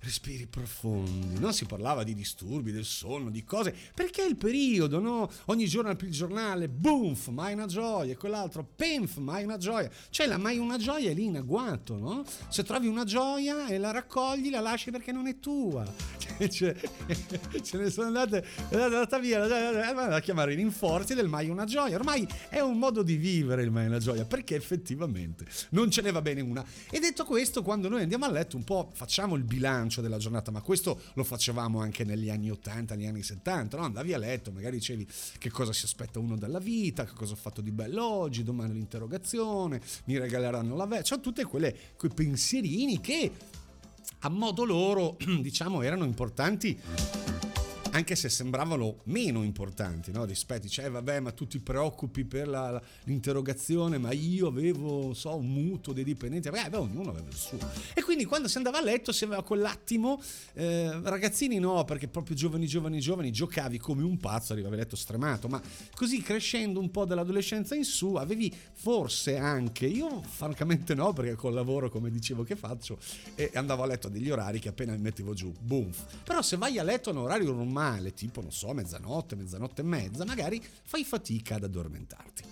respiri 0.00 0.46
profondi, 0.46 1.38
no? 1.38 1.52
Si 1.52 1.64
parlava 1.64 2.04
di 2.04 2.14
disturbi 2.14 2.72
del 2.72 2.84
sonno, 2.84 3.30
di 3.30 3.44
cose, 3.44 3.74
perché 3.94 4.22
è 4.22 4.26
il 4.26 4.36
periodo, 4.36 5.00
no? 5.00 5.30
Ogni 5.46 5.66
giorno 5.66 5.90
al 5.90 5.96
giornale, 5.96 6.68
boomf, 6.68 7.28
mai 7.28 7.54
una 7.54 7.66
gioia, 7.66 8.12
e 8.12 8.16
quell'altro, 8.16 8.66
penf, 8.76 9.16
mai 9.16 9.44
una 9.44 9.56
gioia. 9.56 9.90
Cioè 10.10 10.26
la 10.26 10.38
mai 10.38 10.58
una 10.58 10.78
gioia 10.78 11.10
è 11.10 11.14
lì 11.14 11.24
in 11.24 11.36
agguato, 11.36 11.98
no? 11.98 12.24
Se 12.48 12.62
trovi 12.62 12.86
una 12.86 13.04
gioia 13.04 13.66
e 13.68 13.78
la 13.78 13.90
raccogli, 13.90 14.50
la 14.50 14.60
lasci 14.60 14.90
perché 14.90 15.12
non 15.12 15.26
è 15.26 15.38
tua. 15.38 15.84
Cioè, 16.46 16.76
ce 17.62 17.78
ne 17.78 17.88
sono 17.88 18.08
andate, 18.08 18.44
è 18.68 18.76
andata 18.76 19.18
via, 19.18 19.42
a 19.42 20.20
chiamare 20.20 20.52
i 20.52 20.56
rinforzi 20.56 21.14
del 21.14 21.28
mai 21.28 21.48
una 21.48 21.64
gioia. 21.64 21.96
Ormai 21.96 22.28
è 22.50 22.60
un 22.60 22.78
modo 22.78 23.02
di 23.02 23.16
vivere 23.16 23.62
il 23.62 23.70
mai 23.70 23.86
una 23.86 23.98
gioia, 23.98 24.26
perché 24.26 24.54
effettivamente 24.54 25.46
non 25.70 25.90
ce 25.90 26.02
ne 26.02 26.12
va 26.12 26.20
bene 26.20 26.42
una. 26.42 26.64
E 26.90 26.98
detto 26.98 27.24
questo, 27.24 27.62
quando 27.62 27.88
noi 27.88 28.02
andiamo 28.02 28.26
a 28.26 28.30
letto 28.30 28.56
un 28.56 28.64
po' 28.64 28.90
facciamo 28.92 29.34
il 29.34 29.44
bilancio 29.44 29.85
bilancio 29.86 30.00
della 30.00 30.18
giornata, 30.18 30.50
ma 30.50 30.60
questo 30.60 31.00
lo 31.14 31.24
facevamo 31.24 31.80
anche 31.80 32.04
negli 32.04 32.28
anni 32.28 32.50
80, 32.50 32.94
negli 32.94 33.06
anni 33.06 33.22
70, 33.22 33.76
no? 33.76 33.84
andavi 33.84 34.12
a 34.12 34.18
letto, 34.18 34.50
magari 34.52 34.76
dicevi 34.76 35.06
che 35.38 35.50
cosa 35.50 35.72
si 35.72 35.84
aspetta 35.84 36.18
uno 36.18 36.36
dalla 36.36 36.58
vita, 36.58 37.04
che 37.04 37.12
cosa 37.14 37.32
ho 37.32 37.36
fatto 37.36 37.60
di 37.60 37.70
bello 37.70 38.04
oggi, 38.04 38.42
domani 38.42 38.74
l'interrogazione, 38.74 39.80
mi 40.04 40.18
regaleranno 40.18 40.76
la 40.76 40.86
vecchia, 40.86 41.18
cioè 41.20 41.46
quelle 41.46 41.74
quei 41.96 42.12
pensierini 42.12 43.00
che 43.00 43.30
a 44.20 44.28
modo 44.28 44.64
loro, 44.64 45.16
diciamo, 45.40 45.82
erano 45.82 46.04
importanti 46.04 46.78
anche 47.96 48.14
se 48.14 48.28
sembravano 48.28 48.98
meno 49.04 49.42
importanti 49.42 50.12
no? 50.12 50.26
rispetto, 50.26 50.62
dice, 50.62 50.84
eh, 50.84 50.90
vabbè, 50.90 51.20
ma 51.20 51.32
tu 51.32 51.46
ti 51.46 51.58
preoccupi 51.58 52.24
per 52.24 52.46
la, 52.46 52.80
l'interrogazione, 53.04 53.96
ma 53.96 54.12
io 54.12 54.48
avevo, 54.48 55.14
so, 55.14 55.34
un 55.34 55.50
mutuo 55.50 55.94
dei 55.94 56.04
dipendenti, 56.04 56.50
beh, 56.50 56.68
beh, 56.68 56.76
ognuno 56.76 57.10
aveva 57.10 57.28
il 57.28 57.34
suo. 57.34 57.58
E 57.94 58.02
quindi 58.02 58.26
quando 58.26 58.48
si 58.48 58.58
andava 58.58 58.78
a 58.78 58.82
letto 58.82 59.12
si 59.12 59.24
aveva 59.24 59.42
quell'attimo, 59.42 60.20
eh, 60.52 61.00
ragazzini 61.02 61.58
no, 61.58 61.84
perché 61.84 62.06
proprio 62.06 62.36
giovani, 62.36 62.66
giovani, 62.66 63.00
giovani, 63.00 63.30
giocavi 63.32 63.78
come 63.78 64.02
un 64.02 64.18
pazzo, 64.18 64.52
arrivavi 64.52 64.74
a 64.74 64.78
letto 64.78 64.96
stremato, 64.96 65.48
ma 65.48 65.60
così 65.94 66.20
crescendo 66.20 66.80
un 66.80 66.90
po' 66.90 67.06
dall'adolescenza 67.06 67.74
in 67.74 67.84
su, 67.84 68.14
avevi 68.14 68.54
forse 68.74 69.38
anche, 69.38 69.86
io 69.86 70.20
francamente 70.22 70.94
no, 70.94 71.14
perché 71.14 71.34
col 71.34 71.54
lavoro, 71.54 71.88
come 71.88 72.10
dicevo 72.10 72.42
che 72.42 72.56
faccio, 72.56 72.98
e 73.34 73.52
andavo 73.54 73.84
a 73.84 73.86
letto 73.86 74.08
a 74.08 74.10
degli 74.10 74.30
orari 74.30 74.58
che 74.58 74.68
appena 74.68 74.92
mi 74.92 75.00
mettevo 75.00 75.32
giù, 75.32 75.50
boom. 75.58 75.90
Però 76.24 76.42
se 76.42 76.58
vai 76.58 76.78
a 76.78 76.82
letto 76.82 77.08
a 77.08 77.12
un 77.14 77.20
orario 77.20 77.52
normale, 77.52 77.84
normale, 77.86 78.12
tipo 78.12 78.40
non 78.40 78.50
so, 78.50 78.72
mezzanotte, 78.72 79.36
mezzanotte 79.36 79.82
e 79.82 79.84
mezza, 79.84 80.24
magari 80.24 80.62
fai 80.82 81.04
fatica 81.04 81.56
ad 81.56 81.64
addormentarti. 81.64 82.42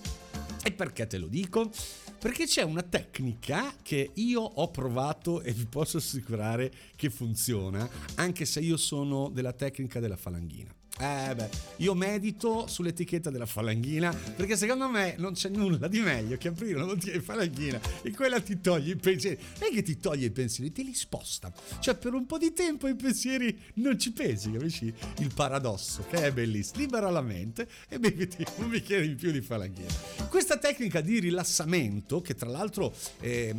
E 0.63 0.73
perché 0.73 1.07
te 1.07 1.19
lo 1.19 1.27
dico? 1.27 1.71
Perché 2.19 2.47
c'è 2.47 2.63
una 2.63 2.83
tecnica 2.83 3.75
che 3.83 4.13
io 4.15 4.41
ho 4.41 4.71
provato 4.71 5.43
e 5.43 5.53
vi 5.53 5.67
posso 5.67 5.99
assicurare 5.99 6.73
che 6.97 7.11
funziona, 7.11 7.87
anche 8.15 8.45
se 8.47 8.61
io 8.61 8.77
sono 8.77 9.29
della 9.29 9.53
tecnica 9.53 10.01
della 10.01 10.17
falanghina. 10.17 10.74
Eh 10.97 11.35
beh, 11.35 11.49
io 11.79 11.93
medito 11.95 12.69
sull'etichetta 12.69 13.29
della 13.29 13.47
falanghina 13.47 14.15
perché 14.37 14.57
secondo 14.57 14.89
me 14.89 15.17
non 15.19 15.33
c'è 15.33 15.49
nulla 15.49 15.89
di 15.89 15.99
meglio 15.99 16.37
che 16.37 16.47
aprire 16.47 16.77
una 16.77 16.85
bottiglia 16.85 17.15
di 17.15 17.21
falanghina 17.21 17.81
e 18.01 18.13
quella 18.13 18.41
ti 18.41 18.61
toglie 18.61 18.93
i 18.93 18.97
pensieri. 18.97 19.37
Non 19.59 19.71
è 19.71 19.75
che 19.75 19.83
ti 19.83 19.99
toglie 19.99 20.27
i 20.27 20.31
pensieri, 20.31 20.71
te 20.71 20.85
li 20.85 20.95
sposta. 20.95 21.53
Cioè 21.81 21.97
per 21.97 22.15
un 22.15 22.27
po' 22.27 22.39
di 22.39 22.53
tempo 22.53 22.87
i 22.87 22.95
pensieri 22.95 23.59
non 23.75 23.99
ci 23.99 24.13
pensi, 24.13 24.53
capisci? 24.53 24.95
Il 25.19 25.33
paradosso 25.35 26.05
che 26.09 26.27
è 26.27 26.33
bellissimo. 26.33 26.79
Libera 26.79 27.11
la 27.11 27.23
mente 27.23 27.69
e 27.89 27.99
beviti 27.99 28.47
un 28.59 28.69
bicchiere 28.69 29.05
in 29.05 29.17
più 29.17 29.33
di 29.33 29.41
falanghina. 29.41 29.91
Questa 30.29 30.59
tecnica 30.59 31.01
di 31.01 31.19
rilassamento, 31.19 32.21
che 32.21 32.37
tra 32.37 32.49
l'altro 32.49 32.95
eh, 33.19 33.53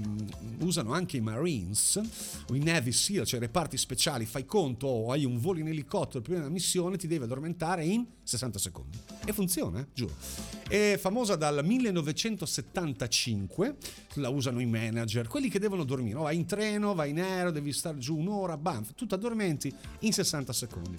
usano 0.60 0.94
anche 0.94 1.18
i 1.18 1.22
Marines 1.22 2.00
o 2.48 2.56
i 2.56 2.60
Navy 2.60 2.94
SEAL, 2.94 3.26
cioè 3.26 3.42
reparti 3.42 3.76
speciali, 3.76 4.26
fai 4.26 4.46
conto 4.46 4.88
o 4.88 5.12
hai 5.12 5.26
un 5.26 5.38
volo 5.38 5.60
in 5.60 5.68
elicottero 5.68 6.22
prima 6.22 6.40
della 6.40 6.50
missione, 6.50 6.96
ti 6.96 7.08
devi 7.08 7.24
addormentare 7.26 7.84
in 7.86 8.06
60 8.24 8.60
secondi. 8.60 8.98
E 9.26 9.34
funziona, 9.34 9.82
eh? 9.82 9.88
giuro. 9.94 10.16
È 10.68 10.98
famosa 11.00 11.36
dal 11.36 11.64
1975, 11.64 13.76
la 14.16 14.30
usano 14.30 14.60
i 14.60 14.66
manager, 14.66 15.28
quelli 15.28 15.50
che 15.50 15.60
devono 15.60 15.84
dormire. 15.84 16.18
Oh, 16.18 16.24
vai 16.24 16.38
in 16.38 16.46
treno, 16.46 16.94
vai 16.94 17.10
in 17.12 17.20
aereo, 17.20 17.52
devi 17.52 17.74
stare 17.74 17.98
giù 17.98 18.18
un'ora, 18.18 18.58
bam, 18.58 18.86
tutto 18.96 19.16
addormenti 19.16 19.74
in 20.00 20.14
60 20.14 20.54
secondi. 20.54 20.96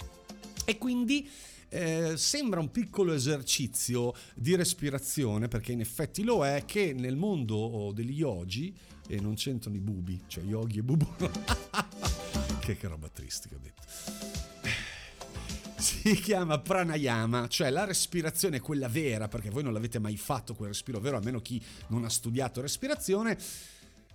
E 0.64 0.78
quindi 0.78 1.28
eh, 1.68 2.16
sembra 2.16 2.60
un 2.60 2.70
piccolo 2.70 3.12
esercizio 3.12 4.14
di 4.34 4.54
respirazione, 4.54 5.48
perché 5.48 5.72
in 5.72 5.80
effetti 5.80 6.22
lo 6.22 6.44
è, 6.44 6.64
che 6.64 6.92
nel 6.92 7.16
mondo 7.16 7.90
degli 7.94 8.16
yogi, 8.16 8.74
e 9.08 9.20
non 9.20 9.34
c'entrano 9.34 9.76
i 9.76 9.80
bubi, 9.80 10.20
cioè 10.26 10.44
yogi 10.44 10.78
e 10.78 10.82
bubu, 10.82 11.06
che, 12.60 12.76
che 12.76 12.88
roba 12.88 13.08
triste 13.08 13.48
che 13.48 13.54
ho 13.54 13.60
detto 13.60 14.35
si 15.86 16.14
chiama 16.20 16.58
pranayama, 16.58 17.46
cioè 17.46 17.70
la 17.70 17.84
respirazione 17.84 18.58
quella 18.60 18.88
vera, 18.88 19.28
perché 19.28 19.50
voi 19.50 19.62
non 19.62 19.72
l'avete 19.72 20.00
mai 20.00 20.16
fatto 20.16 20.54
quel 20.54 20.70
respiro 20.70 20.98
vero, 20.98 21.16
almeno 21.16 21.40
chi 21.40 21.62
non 21.88 22.04
ha 22.04 22.10
studiato 22.10 22.60
respirazione, 22.60 23.38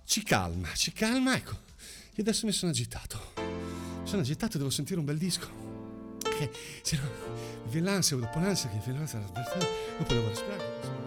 ci 0.04 0.22
calma, 0.22 0.68
ci 0.74 0.92
calma, 0.92 1.34
ecco. 1.34 1.58
Io 2.14 2.22
adesso 2.22 2.44
mi 2.44 2.52
sono 2.52 2.72
agitato. 2.72 3.32
Mi 3.36 4.06
sono 4.06 4.20
agitato, 4.20 4.58
devo 4.58 4.68
sentire 4.68 4.98
un 4.98 5.06
bel 5.06 5.16
disco. 5.16 5.48
Che 6.22 6.50
se 6.82 6.96
no, 6.96 7.08
mi 7.64 7.70
viene 7.70 7.90
l'ansia, 7.90 8.16
dopo 8.18 8.38
l'ansia 8.38 8.68
che 8.68 8.78
viene 8.84 8.98
l'ansia, 8.98 9.20
dopo 9.20 10.12
devo 10.12 10.28
respirare. 10.28 11.01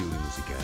two 0.00 0.08
again. 0.38 0.59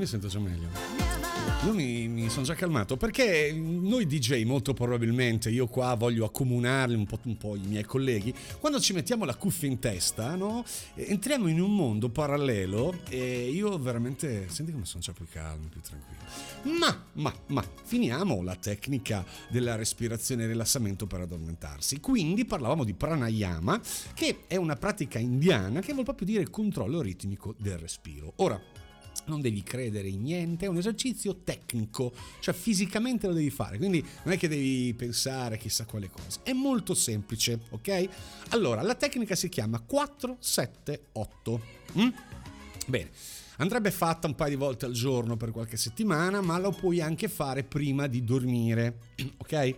Mi 0.00 0.06
sento 0.06 0.28
già 0.28 0.38
meglio. 0.38 0.68
Io 1.66 1.74
mi, 1.74 2.08
mi 2.08 2.30
sono 2.30 2.46
già 2.46 2.54
calmato 2.54 2.96
perché 2.96 3.52
noi 3.52 4.06
DJ 4.06 4.44
molto 4.44 4.72
probabilmente, 4.72 5.50
io 5.50 5.66
qua 5.66 5.94
voglio 5.94 6.24
accomunarli 6.24 6.94
un 6.94 7.04
po', 7.04 7.18
un 7.24 7.36
po', 7.36 7.54
i 7.54 7.66
miei 7.66 7.84
colleghi, 7.84 8.34
quando 8.58 8.80
ci 8.80 8.94
mettiamo 8.94 9.26
la 9.26 9.34
cuffia 9.34 9.68
in 9.68 9.78
testa, 9.78 10.36
no? 10.36 10.64
entriamo 10.94 11.48
in 11.48 11.60
un 11.60 11.74
mondo 11.76 12.08
parallelo 12.08 13.00
e 13.10 13.50
io 13.50 13.78
veramente, 13.78 14.48
senti 14.48 14.72
come 14.72 14.86
sono 14.86 15.02
già 15.02 15.12
più 15.12 15.26
calmo, 15.30 15.68
più 15.68 15.82
tranquillo. 15.82 16.78
Ma, 16.78 17.04
ma, 17.14 17.34
ma, 17.48 17.62
finiamo 17.82 18.42
la 18.42 18.54
tecnica 18.54 19.22
della 19.50 19.76
respirazione 19.76 20.44
e 20.44 20.46
rilassamento 20.46 21.06
per 21.06 21.20
addormentarsi. 21.20 22.00
Quindi 22.00 22.46
parlavamo 22.46 22.84
di 22.84 22.94
pranayama, 22.94 23.78
che 24.14 24.44
è 24.46 24.56
una 24.56 24.76
pratica 24.76 25.18
indiana 25.18 25.80
che 25.80 25.92
vuol 25.92 26.04
proprio 26.04 26.26
dire 26.26 26.48
controllo 26.48 27.02
ritmico 27.02 27.54
del 27.58 27.76
respiro. 27.76 28.32
Ora, 28.36 28.58
non 29.26 29.40
devi 29.40 29.62
credere 29.62 30.08
in 30.08 30.22
niente, 30.22 30.66
è 30.66 30.68
un 30.68 30.76
esercizio 30.76 31.40
tecnico, 31.44 32.12
cioè 32.40 32.54
fisicamente 32.54 33.26
lo 33.26 33.32
devi 33.32 33.50
fare, 33.50 33.78
quindi 33.78 34.04
non 34.24 34.34
è 34.34 34.38
che 34.38 34.48
devi 34.48 34.92
pensare 34.94 35.58
chissà 35.58 35.84
quale 35.84 36.10
cosa, 36.10 36.40
è 36.42 36.52
molto 36.52 36.94
semplice, 36.94 37.60
ok? 37.70 38.08
Allora, 38.50 38.82
la 38.82 38.94
tecnica 38.94 39.34
si 39.34 39.48
chiama 39.48 39.80
478. 39.80 41.60
Mm? 41.98 42.08
Bene. 42.86 43.10
Andrebbe 43.56 43.90
fatta 43.90 44.26
un 44.26 44.34
paio 44.34 44.50
di 44.50 44.56
volte 44.56 44.86
al 44.86 44.92
giorno 44.92 45.36
per 45.36 45.50
qualche 45.50 45.76
settimana, 45.76 46.40
ma 46.40 46.58
lo 46.58 46.70
puoi 46.70 47.02
anche 47.02 47.28
fare 47.28 47.62
prima 47.62 48.06
di 48.06 48.24
dormire, 48.24 49.00
ok? 49.36 49.74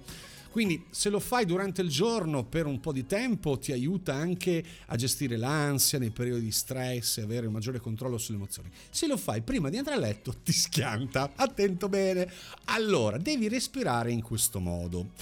Quindi 0.53 0.85
se 0.91 1.09
lo 1.09 1.19
fai 1.19 1.47
durante 1.47 1.81
il 1.81 1.89
giorno 1.89 2.45
per 2.45 2.67
un 2.67 2.79
po' 2.79 2.93
di 2.93 3.07
tempo 3.07 3.59
ti 3.59 3.73
aiuta 3.73 4.13
anche 4.13 4.63
a 4.89 4.97
gestire 4.97 5.39
l'ansia 5.39 5.99
nei 5.99 6.11
periodi 6.11 6.45
di 6.45 6.53
stress 6.53 7.17
e 7.17 7.23
avere 7.23 7.47
un 7.47 7.55
maggiore 7.55 7.81
controllo 7.81 8.19
sulle 8.19 8.37
emozioni. 8.37 8.71
Se 8.91 9.07
lo 9.07 9.17
fai 9.17 9.41
prima 9.41 9.71
di 9.71 9.79
andare 9.79 9.97
a 9.97 10.01
letto 10.01 10.35
ti 10.45 10.53
schianta. 10.53 11.33
Attento 11.37 11.89
bene. 11.89 12.31
Allora, 12.65 13.17
devi 13.17 13.49
respirare 13.49 14.13
in 14.13 14.21
questo 14.21 14.61
modo. 14.61 15.13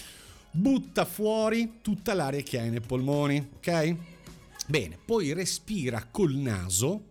Butta 0.50 1.04
fuori 1.04 1.74
tutta 1.80 2.12
l'aria 2.12 2.42
che 2.42 2.58
hai 2.58 2.70
nei 2.70 2.80
polmoni, 2.80 3.50
ok? 3.58 3.96
Bene, 4.66 4.98
poi 5.04 5.32
respira 5.32 6.08
col 6.10 6.34
naso, 6.34 7.04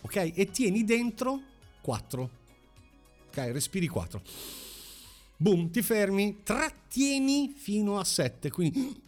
ok? 0.00 0.32
E 0.34 0.50
tieni 0.50 0.84
dentro 0.84 1.38
4. 1.82 2.30
Ok, 3.28 3.36
respiri 3.52 3.88
4 3.88 4.61
boom, 5.42 5.70
ti 5.70 5.82
fermi, 5.82 6.38
trattieni 6.44 7.52
fino 7.54 7.98
a 7.98 8.04
7, 8.04 8.50
quindi 8.50 9.02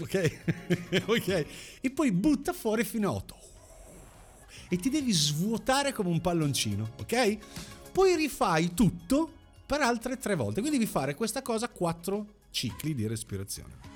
ok, 0.00 1.04
ok, 1.06 1.46
e 1.82 1.90
poi 1.90 2.10
butta 2.10 2.54
fuori 2.54 2.82
fino 2.82 3.10
a 3.10 3.12
8 3.12 3.38
e 4.70 4.76
ti 4.78 4.88
devi 4.88 5.12
svuotare 5.12 5.92
come 5.92 6.08
un 6.08 6.20
palloncino, 6.20 6.92
ok? 7.00 7.38
Poi 7.92 8.16
rifai 8.16 8.72
tutto 8.72 9.30
per 9.66 9.82
altre 9.82 10.16
tre 10.16 10.34
volte, 10.34 10.60
quindi 10.60 10.78
devi 10.78 10.90
fare 10.90 11.14
questa 11.14 11.42
cosa 11.42 11.68
4 11.68 12.26
cicli 12.50 12.94
di 12.94 13.06
respirazione 13.06 13.89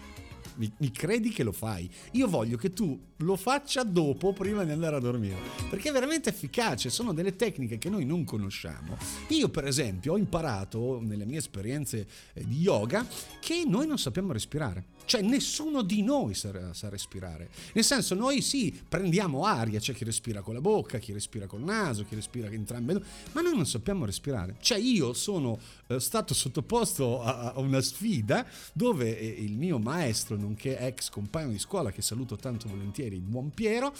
mi, 0.56 0.70
mi, 0.78 0.90
credi 0.90 1.30
che 1.30 1.42
lo 1.42 1.52
fai. 1.52 1.90
Io 2.12 2.28
voglio 2.28 2.56
che 2.56 2.72
tu 2.72 2.98
lo 3.18 3.36
faccia 3.36 3.82
dopo, 3.82 4.32
prima 4.32 4.64
di 4.64 4.70
andare 4.70 4.96
a 4.96 5.00
dormire, 5.00 5.36
perché 5.70 5.90
è 5.90 5.92
veramente 5.92 6.30
efficace. 6.30 6.90
Sono 6.90 7.12
delle 7.12 7.36
tecniche 7.36 7.78
che 7.78 7.88
noi 7.88 8.04
non 8.04 8.24
conosciamo. 8.24 8.96
Io, 9.28 9.48
per 9.48 9.66
esempio, 9.66 10.12
ho 10.14 10.18
imparato 10.18 11.00
nelle 11.02 11.24
mie 11.24 11.38
esperienze 11.38 12.06
eh, 12.32 12.44
di 12.46 12.60
yoga 12.60 13.06
che 13.40 13.64
noi 13.66 13.86
non 13.86 13.98
sappiamo 13.98 14.32
respirare. 14.32 14.92
Cioè, 15.06 15.20
nessuno 15.20 15.82
di 15.82 16.02
noi 16.02 16.34
sa, 16.34 16.72
sa 16.72 16.88
respirare. 16.88 17.50
Nel 17.74 17.84
senso, 17.84 18.14
noi 18.14 18.40
sì, 18.40 18.74
prendiamo 18.88 19.44
aria, 19.44 19.78
c'è 19.78 19.92
chi 19.92 20.04
respira 20.04 20.40
con 20.40 20.54
la 20.54 20.60
bocca, 20.60 20.98
chi 20.98 21.12
respira 21.12 21.46
col 21.46 21.62
naso, 21.62 22.04
chi 22.04 22.14
respira 22.14 22.48
entrambe, 22.48 23.02
ma 23.32 23.40
noi 23.42 23.54
non 23.54 23.66
sappiamo 23.66 24.06
respirare. 24.06 24.56
Cioè, 24.60 24.78
io 24.78 25.12
sono 25.12 25.58
eh, 25.88 26.00
stato 26.00 26.32
sottoposto 26.32 27.22
a, 27.22 27.52
a 27.52 27.58
una 27.60 27.82
sfida 27.82 28.46
dove 28.72 29.18
eh, 29.18 29.26
il 29.26 29.56
mio 29.58 29.78
maestro 29.78 30.36
nonché 30.44 30.78
ex 30.78 31.10
compagno 31.10 31.50
di 31.50 31.58
scuola 31.58 31.90
che 31.90 32.02
saluto 32.02 32.36
tanto 32.36 32.68
volentieri, 32.68 33.16
il 33.16 33.22
buon 33.22 33.50
Piero, 33.50 33.92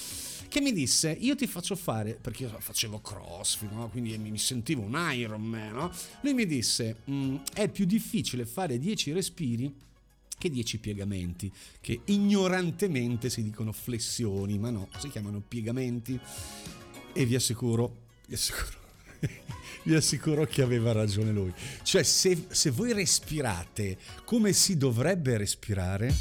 che 0.49 0.61
mi 0.61 0.73
disse 0.73 1.11
io 1.11 1.35
ti 1.35 1.47
faccio 1.47 1.75
fare, 1.75 2.19
perché 2.21 2.45
io 2.45 2.55
facevo 2.57 3.01
crossfit, 3.01 3.71
no? 3.71 3.89
quindi 3.89 4.17
mi 4.19 4.39
sentivo 4.39 4.83
un 4.83 4.97
Iron 5.15 5.43
Man, 5.43 5.73
no? 5.73 5.93
lui 6.21 6.35
mi 6.35 6.47
disse 6.47 6.97
mm, 7.11 7.37
è 7.55 7.69
più 7.69 7.85
difficile 7.85 8.47
fare 8.47 8.79
10 8.79 9.13
respiri 9.13 9.75
che 10.37 10.51
10 10.51 10.79
piegamenti, 10.79 11.51
che 11.81 12.01
ignorantemente 12.07 13.31
si 13.31 13.43
dicono 13.43 13.73
flessioni, 13.73 14.59
ma 14.59 14.71
no, 14.71 14.89
si 14.99 15.09
chiamano 15.09 15.41
piegamenti 15.41 16.19
e 17.13 17.25
vi 17.25 17.35
assicuro, 17.35 17.97
vi 18.27 18.35
assicuro 18.35 18.84
vi 19.85 19.95
assicuro 19.95 20.45
che 20.47 20.63
aveva 20.63 20.93
ragione 20.93 21.31
lui. 21.31 21.53
Cioè, 21.83 22.03
se, 22.03 22.47
se 22.51 22.71
voi 22.71 22.93
respirate 22.93 23.97
come 24.25 24.53
si 24.53 24.77
dovrebbe 24.77 25.37
respirare, 25.37 26.15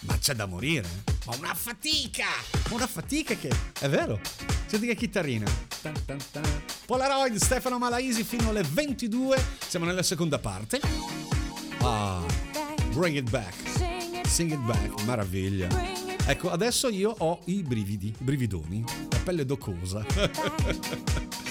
ma 0.00 0.16
c'è 0.18 0.34
da 0.34 0.46
morire. 0.46 0.88
Ma 1.26 1.34
una 1.36 1.54
fatica! 1.54 2.26
Una 2.70 2.86
fatica 2.86 3.34
che... 3.34 3.50
È 3.78 3.88
vero? 3.88 4.20
Senti 4.66 4.86
che 4.86 4.94
chitarrina. 4.94 5.50
Tan, 5.82 5.94
tan, 6.04 6.18
tan. 6.30 6.44
Polaroid, 6.86 7.36
Stefano 7.36 7.78
Malaisi 7.78 8.22
fino 8.22 8.50
alle 8.50 8.62
22. 8.62 9.42
Siamo 9.66 9.84
nella 9.84 10.02
seconda 10.02 10.38
parte. 10.38 10.80
Ah, 11.80 12.24
bring 12.92 13.16
it 13.16 13.28
back. 13.30 13.54
Sing 14.26 14.52
it 14.52 14.60
back. 14.60 15.02
Meraviglia. 15.04 15.68
Ecco, 16.26 16.50
adesso 16.50 16.88
io 16.88 17.14
ho 17.16 17.40
i 17.46 17.62
brividi, 17.62 18.08
i 18.08 18.14
brividoni, 18.18 18.84
la 19.10 19.18
pelle 19.18 19.46
docosa. 19.46 20.04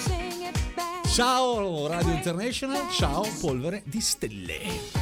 Ciao 1.18 1.88
Radio 1.88 2.12
International, 2.12 2.88
ciao 2.92 3.26
polvere 3.40 3.82
di 3.84 4.00
stelle. 4.00 4.97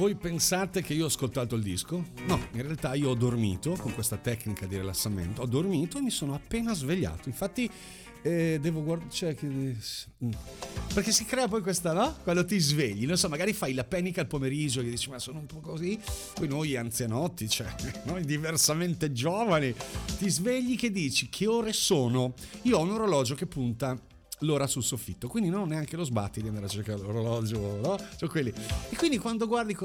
Voi 0.00 0.14
pensate 0.14 0.80
che 0.80 0.94
io 0.94 1.04
ho 1.04 1.08
ascoltato 1.08 1.54
il 1.56 1.62
disco? 1.62 2.06
No, 2.24 2.40
in 2.52 2.62
realtà 2.62 2.94
io 2.94 3.10
ho 3.10 3.14
dormito 3.14 3.72
con 3.72 3.92
questa 3.92 4.16
tecnica 4.16 4.64
di 4.64 4.78
rilassamento, 4.78 5.42
ho 5.42 5.46
dormito 5.46 5.98
e 5.98 6.00
mi 6.00 6.08
sono 6.08 6.32
appena 6.32 6.72
svegliato. 6.72 7.28
Infatti 7.28 7.70
eh, 8.22 8.56
devo 8.62 8.82
guardare... 8.82 9.10
Cioè, 9.10 9.34
che... 9.34 9.46
Mm. 9.46 10.30
Perché 10.94 11.12
si 11.12 11.26
crea 11.26 11.48
poi 11.48 11.60
questa, 11.60 11.92
no? 11.92 12.16
Quando 12.22 12.46
ti 12.46 12.58
svegli, 12.58 13.04
non 13.04 13.18
so, 13.18 13.28
magari 13.28 13.52
fai 13.52 13.74
la 13.74 13.84
penica 13.84 14.22
al 14.22 14.26
pomeriggio 14.26 14.80
e 14.80 14.84
dici 14.84 15.10
ma 15.10 15.18
sono 15.18 15.40
un 15.40 15.44
po' 15.44 15.60
così, 15.60 16.00
poi 16.32 16.48
noi 16.48 16.76
anzianotti, 16.76 17.46
cioè 17.46 17.66
noi 18.04 18.24
diversamente 18.24 19.12
giovani, 19.12 19.74
ti 20.16 20.30
svegli 20.30 20.78
che 20.78 20.90
dici 20.90 21.28
che 21.28 21.46
ore 21.46 21.74
sono? 21.74 22.32
Io 22.62 22.78
ho 22.78 22.80
un 22.80 22.92
orologio 22.92 23.34
che 23.34 23.44
punta 23.44 24.00
l'ora 24.40 24.66
sul 24.66 24.82
soffitto, 24.82 25.28
quindi 25.28 25.50
non 25.50 25.62
ho 25.62 25.66
neanche 25.66 25.96
lo 25.96 26.04
sbatti 26.04 26.40
di 26.40 26.48
andare 26.48 26.66
a 26.66 26.68
cercare 26.68 26.98
l'orologio, 27.00 27.80
no? 27.82 27.98
Cioè 28.16 28.28
quelli. 28.28 28.52
E 28.88 28.96
quindi 28.96 29.18
quando 29.18 29.46
guardi 29.46 29.76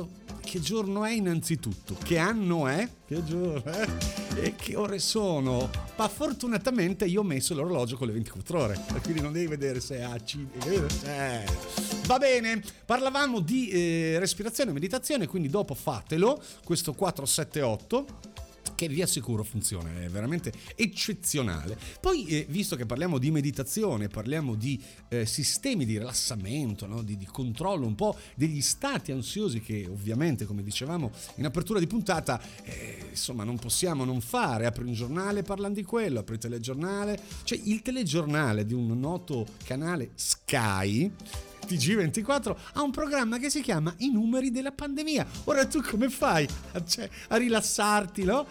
che 0.42 0.60
giorno 0.60 1.04
è 1.04 1.12
innanzitutto, 1.12 1.96
che 2.04 2.18
anno 2.18 2.68
è, 2.68 2.88
che 3.06 3.24
giorno 3.24 3.64
è 3.64 3.88
e 4.36 4.56
che 4.56 4.76
ore 4.76 5.00
sono. 5.00 5.70
Ma 5.98 6.08
fortunatamente 6.08 7.06
io 7.06 7.22
ho 7.22 7.24
messo 7.24 7.54
l'orologio 7.54 7.98
con 7.98 8.08
le 8.08 8.14
24 8.14 8.60
ore, 8.60 8.80
quindi 9.02 9.22
non 9.22 9.32
devi 9.32 9.48
vedere 9.48 9.80
se 9.80 9.98
è 9.98 10.02
A, 10.02 10.16
C, 10.18 10.38
eh. 11.06 11.44
Va 12.06 12.18
bene, 12.18 12.62
parlavamo 12.86 13.40
di 13.40 13.70
eh, 13.70 14.20
respirazione 14.20 14.70
e 14.70 14.74
meditazione, 14.74 15.28
quindi 15.28 15.50
dopo 15.50 15.74
fatelo, 15.74 16.42
questo 16.64 16.94
478 16.94 18.34
che 18.76 18.88
vi 18.88 19.02
assicuro 19.02 19.44
funziona, 19.44 20.02
è 20.02 20.10
veramente 20.10 20.52
eccezionale. 20.76 21.78
Poi, 22.00 22.26
eh, 22.28 22.46
visto 22.50 22.76
che 22.76 22.86
parliamo 22.86 23.18
di 23.18 23.32
meditazione, 23.32 24.08
parliamo 24.08 24.56
di 24.56 24.82
eh, 25.08 25.26
sistemi 25.26 25.86
di 25.86 25.98
rilassamento, 25.98 26.86
no? 26.86 27.02
di, 27.02 27.18
di, 27.18 27.26
controllo 27.26 27.86
un 27.86 27.96
po' 27.96 28.18
degli 28.36 28.62
stati 28.62 29.12
ansiosi 29.12 29.62
che 29.62 29.88
ovviamente, 29.90 30.46
come 30.46 30.64
dicevamo 30.64 31.12
in 31.36 31.46
apertura 31.46 31.80
di 31.80 31.88
puntata, 31.88 32.42
eh, 32.64 33.08
insomma 33.10 33.44
non 33.44 33.58
possiamo 33.58 34.06
non 34.06 34.22
fare. 34.22 34.66
Apri 34.66 34.84
un 34.84 34.94
giornale, 34.94 35.44
parlano 35.44 35.74
di 35.74 35.84
quello, 35.84 36.20
apri 36.20 36.36
il 36.36 36.42
telegiornale, 36.42 37.20
cioè 37.44 37.60
il 37.64 37.82
telegiornale 37.82 38.66
di 38.66 38.74
un 38.74 39.00
noto 39.00 39.46
canale 39.64 40.12
Sky 40.16 41.12
TG24 41.66 42.56
ha 42.74 42.82
un 42.82 42.92
programma 42.92 43.38
che 43.38 43.50
si 43.50 43.62
chiama 43.62 43.94
I 43.98 44.12
numeri 44.12 44.52
della 44.52 44.72
pandemia. 44.72 45.26
Ora 45.46 45.66
tu 45.66 45.82
come 45.82 46.10
fai 46.10 46.48
a, 46.74 46.86
cioè, 46.86 47.10
a 47.30 47.36
rilassarti, 47.36 48.24
no? 48.24 48.46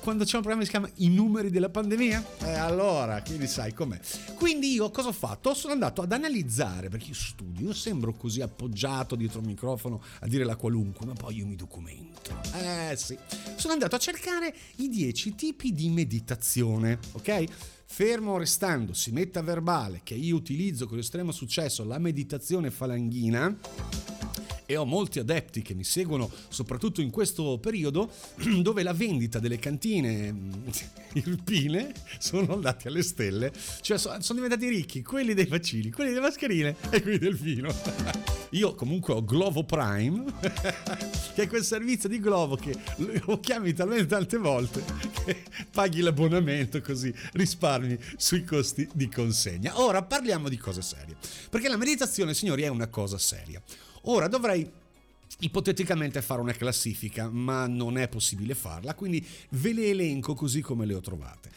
Quando 0.00 0.24
c'è 0.24 0.36
un 0.36 0.42
programma 0.42 0.60
che 0.60 0.70
si 0.70 0.78
chiama 0.78 0.90
I 1.04 1.08
numeri 1.10 1.50
della 1.50 1.68
pandemia? 1.68 2.24
Eh, 2.44 2.54
allora, 2.54 3.20
quindi 3.22 3.46
sai 3.46 3.74
com'è. 3.74 3.98
Quindi 4.36 4.72
io 4.72 4.90
cosa 4.90 5.08
ho 5.08 5.12
fatto? 5.12 5.52
Sono 5.52 5.72
andato 5.74 6.00
ad 6.00 6.12
analizzare, 6.12 6.88
perché 6.88 7.08
io 7.08 7.14
studio, 7.14 7.66
io 7.66 7.74
sembro 7.74 8.14
così 8.14 8.40
appoggiato 8.40 9.16
dietro 9.16 9.40
il 9.40 9.46
microfono 9.46 10.00
a 10.20 10.26
dire 10.26 10.44
la 10.44 10.56
qualunque, 10.56 11.04
ma 11.04 11.12
poi 11.12 11.36
io 11.36 11.46
mi 11.46 11.56
documento. 11.56 12.40
Eh 12.54 12.94
sì. 12.96 13.18
Sono 13.56 13.74
andato 13.74 13.96
a 13.96 13.98
cercare 13.98 14.54
i 14.76 14.88
10 14.88 15.34
tipi 15.34 15.72
di 15.72 15.90
meditazione, 15.90 16.98
ok? 17.12 17.44
Fermo 17.90 18.36
restando, 18.36 18.92
si 18.92 19.10
metta 19.10 19.42
verbale 19.42 20.02
che 20.04 20.14
io 20.14 20.36
utilizzo 20.36 20.86
con 20.86 20.98
estremo 20.98 21.32
successo 21.32 21.84
la 21.84 21.98
meditazione 21.98 22.70
falanghina 22.70 23.58
e 24.70 24.76
ho 24.76 24.84
molti 24.84 25.18
adepti 25.18 25.62
che 25.62 25.72
mi 25.72 25.82
seguono 25.82 26.30
soprattutto 26.50 27.00
in 27.00 27.08
questo 27.08 27.56
periodo 27.58 28.10
dove 28.60 28.82
la 28.82 28.92
vendita 28.92 29.38
delle 29.38 29.58
cantine 29.58 30.30
mm, 30.30 30.52
irpine 31.14 31.94
sono 32.18 32.52
andati 32.52 32.86
alle 32.86 33.02
stelle, 33.02 33.50
cioè 33.80 33.96
sono 33.96 34.20
diventati 34.34 34.68
ricchi 34.68 35.02
quelli 35.02 35.32
dei 35.32 35.46
vaccini, 35.46 35.90
quelli 35.90 36.10
delle 36.10 36.20
mascherine 36.20 36.76
e 36.90 37.00
quelli 37.00 37.16
del 37.16 37.34
vino. 37.34 37.74
Io 38.52 38.74
comunque 38.74 39.14
ho 39.14 39.24
Glovo 39.24 39.64
Prime, 39.64 40.24
che 41.34 41.42
è 41.42 41.46
quel 41.46 41.64
servizio 41.64 42.10
di 42.10 42.20
Glovo 42.20 42.56
che 42.56 42.76
lo 43.24 43.40
chiami 43.40 43.72
talmente 43.72 44.06
tante 44.06 44.36
volte 44.36 44.84
che 45.24 45.44
paghi 45.70 46.00
l'abbonamento 46.00 46.80
così 46.82 47.12
risparmi 47.32 47.98
sui 48.16 48.44
costi 48.44 48.86
di 48.92 49.08
consegna. 49.08 49.80
Ora 49.80 50.02
parliamo 50.02 50.50
di 50.50 50.58
cose 50.58 50.82
serie, 50.82 51.16
perché 51.48 51.68
la 51.68 51.76
meditazione, 51.76 52.34
signori, 52.34 52.62
è 52.62 52.68
una 52.68 52.88
cosa 52.88 53.16
seria. 53.18 53.62
Ora 54.02 54.28
dovrei 54.28 54.70
ipoteticamente 55.40 56.22
fare 56.22 56.40
una 56.40 56.52
classifica, 56.52 57.28
ma 57.28 57.66
non 57.66 57.98
è 57.98 58.08
possibile 58.08 58.54
farla, 58.54 58.94
quindi 58.94 59.24
ve 59.50 59.72
le 59.72 59.90
elenco 59.90 60.34
così 60.34 60.60
come 60.60 60.86
le 60.86 60.94
ho 60.94 61.00
trovate 61.00 61.50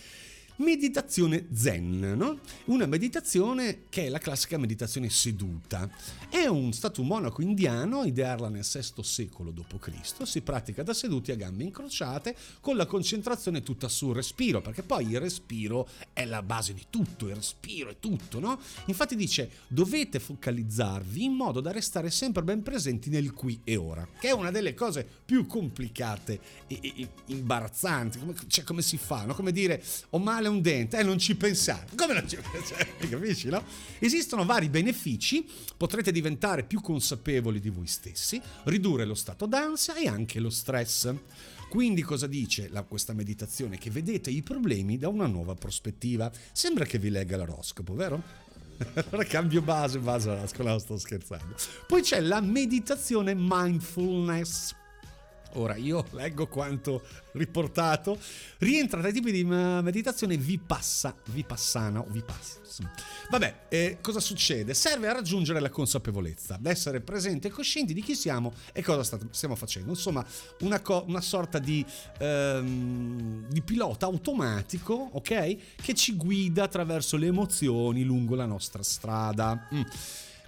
meditazione 0.57 1.47
zen, 1.53 2.13
no? 2.15 2.39
Una 2.65 2.85
meditazione 2.85 3.83
che 3.89 4.05
è 4.05 4.09
la 4.09 4.19
classica 4.19 4.57
meditazione 4.57 5.09
seduta. 5.09 5.89
È 6.29 6.45
un 6.45 6.73
stato 6.73 7.03
monaco 7.03 7.41
indiano, 7.41 8.03
idearla 8.03 8.49
nel 8.49 8.65
VI 8.69 9.03
secolo 9.03 9.51
d.C., 9.51 10.25
si 10.25 10.41
pratica 10.41 10.83
da 10.83 10.93
seduti 10.93 11.31
a 11.31 11.35
gambe 11.35 11.63
incrociate 11.63 12.35
con 12.59 12.75
la 12.75 12.85
concentrazione 12.85 13.63
tutta 13.63 13.87
sul 13.87 14.15
respiro, 14.15 14.61
perché 14.61 14.83
poi 14.83 15.09
il 15.09 15.19
respiro 15.19 15.87
è 16.13 16.25
la 16.25 16.41
base 16.41 16.73
di 16.73 16.85
tutto, 16.89 17.27
il 17.27 17.35
respiro 17.35 17.89
è 17.89 17.99
tutto, 17.99 18.39
no? 18.39 18.59
Infatti 18.85 19.15
dice 19.15 19.49
dovete 19.67 20.19
focalizzarvi 20.19 21.23
in 21.23 21.33
modo 21.33 21.59
da 21.61 21.71
restare 21.71 22.09
sempre 22.09 22.43
ben 22.43 22.61
presenti 22.61 23.09
nel 23.09 23.33
qui 23.33 23.61
e 23.63 23.75
ora, 23.75 24.07
che 24.19 24.29
è 24.29 24.31
una 24.31 24.51
delle 24.51 24.73
cose 24.73 25.07
più 25.25 25.45
complicate 25.45 26.39
e, 26.67 27.07
imbarazzanti, 27.27 28.19
come, 28.19 28.33
cioè 28.47 28.63
come 28.63 28.81
si 28.81 28.97
fa, 28.97 29.25
no? 29.25 29.33
Come 29.33 29.51
dire 29.51 29.83
ho 30.09 30.19
male 30.19 30.40
un 30.47 30.61
dente, 30.61 30.97
eh, 30.97 31.03
non 31.03 31.17
ci 31.17 31.35
pensare. 31.35 31.87
Come 31.95 32.13
non 32.13 32.27
ci 32.27 32.37
pensare? 32.37 32.95
Capisci, 33.09 33.49
no? 33.49 33.63
Esistono 33.99 34.45
vari 34.45 34.69
benefici, 34.69 35.47
potrete 35.77 36.11
diventare 36.11 36.63
più 36.63 36.81
consapevoli 36.81 37.59
di 37.59 37.69
voi 37.69 37.87
stessi, 37.87 38.41
ridurre 38.63 39.05
lo 39.05 39.15
stato 39.15 39.45
d'ansia 39.45 39.95
e 39.95 40.07
anche 40.07 40.39
lo 40.39 40.49
stress. 40.49 41.13
Quindi 41.69 42.01
cosa 42.01 42.27
dice 42.27 42.67
la, 42.69 42.83
questa 42.83 43.13
meditazione? 43.13 43.77
Che 43.77 43.89
vedete 43.89 44.29
i 44.29 44.41
problemi 44.41 44.97
da 44.97 45.07
una 45.07 45.27
nuova 45.27 45.55
prospettiva. 45.55 46.29
Sembra 46.51 46.83
che 46.83 46.99
vi 46.99 47.09
legga 47.09 47.37
l'oroscopo, 47.37 47.93
vero? 47.93 48.21
allora 48.93 49.23
cambio 49.23 49.61
base, 49.61 49.99
base 49.99 50.29
all'oroscopo, 50.29 50.63
no, 50.63 50.79
sto 50.79 50.97
scherzando. 50.97 51.55
Poi 51.87 52.01
c'è 52.01 52.19
la 52.19 52.41
meditazione 52.41 53.33
mindfulness 53.35 54.75
Ora 55.53 55.75
io 55.75 56.05
leggo 56.11 56.47
quanto 56.47 57.03
riportato. 57.33 58.19
Rientra 58.59 58.99
tra 58.99 59.09
i 59.09 59.13
tipi 59.13 59.31
di 59.31 59.43
meditazione 59.43 60.37
vipassa, 60.37 61.15
vipassana 61.25 61.99
o 61.99 62.07
vipassana. 62.09 62.59
Vabbè, 63.29 63.65
eh, 63.69 63.97
cosa 64.01 64.19
succede? 64.19 64.73
Serve 64.73 65.07
a 65.07 65.13
raggiungere 65.13 65.59
la 65.59 65.69
consapevolezza, 65.69 66.55
ad 66.55 66.65
essere 66.65 67.01
presenti 67.01 67.47
e 67.47 67.49
coscienti 67.49 67.93
di 67.93 68.01
chi 68.01 68.15
siamo 68.15 68.53
e 68.71 68.81
cosa 68.81 69.19
stiamo 69.31 69.55
facendo. 69.55 69.89
Insomma, 69.89 70.25
una, 70.61 70.79
co- 70.79 71.03
una 71.07 71.21
sorta 71.21 71.59
di, 71.59 71.85
ehm, 72.19 73.47
di 73.47 73.61
pilota 73.61 74.05
automatico, 74.05 75.09
ok? 75.13 75.55
Che 75.75 75.93
ci 75.93 76.15
guida 76.15 76.63
attraverso 76.63 77.17
le 77.17 77.27
emozioni 77.27 78.03
lungo 78.03 78.35
la 78.35 78.45
nostra 78.45 78.83
strada. 78.83 79.67
Mm. 79.73 79.81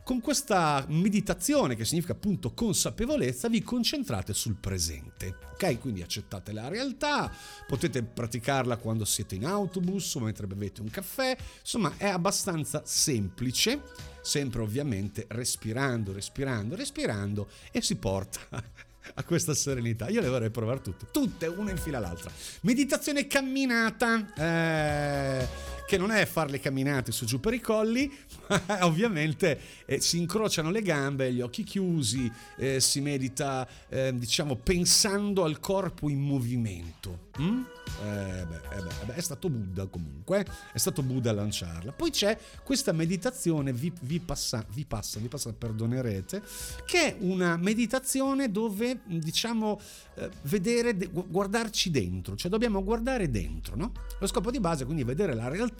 Con 0.04 0.20
questa 0.20 0.84
meditazione, 0.90 1.78
che 1.78 1.86
significa 1.86 2.12
appunto 2.12 2.54
consapevolezza, 2.54 3.48
vi 3.48 3.64
concentrate 3.64 4.34
sul 4.34 4.56
presente. 4.56 5.38
Ok? 5.54 5.80
Quindi 5.80 6.02
accettate 6.02 6.52
la 6.52 6.68
realtà, 6.68 7.34
potete 7.66 8.04
praticarla 8.04 8.76
quando 8.76 9.06
siete 9.06 9.36
in 9.36 9.46
autobus 9.46 10.16
o 10.16 10.20
mentre 10.20 10.46
bevete 10.46 10.82
un 10.82 10.90
caffè, 10.90 11.38
insomma 11.62 11.94
è 11.96 12.10
abbastanza 12.10 12.82
semplice, 12.84 13.82
sempre 14.22 14.62
ovviamente 14.62 15.26
respirando, 15.30 16.12
respirando, 16.12 16.76
respirando 16.76 17.48
e 17.72 17.82
si 17.82 17.96
porta 17.96 18.42
a 19.16 19.24
questa 19.24 19.54
serenità. 19.54 20.10
Io 20.10 20.20
le 20.20 20.28
vorrei 20.28 20.50
provare 20.50 20.82
tutte, 20.82 21.08
tutte, 21.12 21.48
una 21.48 21.72
in 21.72 21.78
fila 21.78 22.00
all'altra. 22.00 22.30
Meditazione 22.62 23.28
camminata, 23.28 24.34
eh, 24.36 25.48
che 25.86 25.98
non 25.98 26.12
è 26.12 26.26
fare 26.26 26.50
le 26.50 26.60
camminate 26.60 27.12
su 27.12 27.26
giù 27.26 27.40
per 27.40 27.54
i 27.54 27.62
colli, 27.62 28.12
ma 28.48 28.62
ovviamente 28.86 29.60
eh, 29.86 30.00
si 30.00 30.18
incrociano 30.18 30.72
le 30.72 30.82
gambe, 30.82 31.32
gli 31.34 31.42
occhi 31.42 31.64
chiusi, 31.64 32.32
eh, 32.58 32.80
si 32.80 33.02
medita, 33.02 33.68
eh, 33.90 34.14
diciamo, 34.16 34.56
pensando 34.56 35.44
al 35.44 35.60
corpo 35.60 36.10
in 36.10 36.20
movimento. 36.20 37.32
Mm? 37.42 37.62
Eh 38.02 38.46
beh, 38.46 38.78
eh 38.78 38.82
beh, 38.82 39.06
beh, 39.06 39.16
è 39.16 39.22
stato 39.22 39.50
Buddha 39.50 39.86
comunque, 39.88 40.46
è 40.72 40.78
stato 40.78 41.02
Buddha 41.02 41.32
a 41.32 41.34
lanciarla. 41.34 41.92
Poi 41.92 42.12
c'è 42.12 42.38
questa 42.64 42.92
meditazione, 42.92 43.74
vi, 43.74 43.92
vi, 44.02 44.20
passa, 44.20 44.66
vi 44.72 44.86
passa, 44.86 45.20
vi 45.20 45.28
passa, 45.28 45.52
perdonerete, 45.54 46.42
che 46.86 47.00
è 47.00 47.16
una 47.20 47.58
meditazione 47.58 48.52
dove 48.52 49.02
diciamo 49.06 49.80
eh, 50.16 50.30
vedere, 50.44 50.96
guardarci 50.96 51.92
dentro, 51.92 52.36
cioè 52.36 52.50
dobbiamo 52.50 52.84
guardare 52.84 53.30
dentro, 53.30 53.76
no? 53.76 53.92
Lo 54.20 54.28
scopo 54.28 54.52
di 54.52 54.60
base 54.60 54.84
è 54.84 54.86
quindi 54.86 55.04
vedere 55.04 55.34
la 55.34 55.48
realtà 55.48 55.73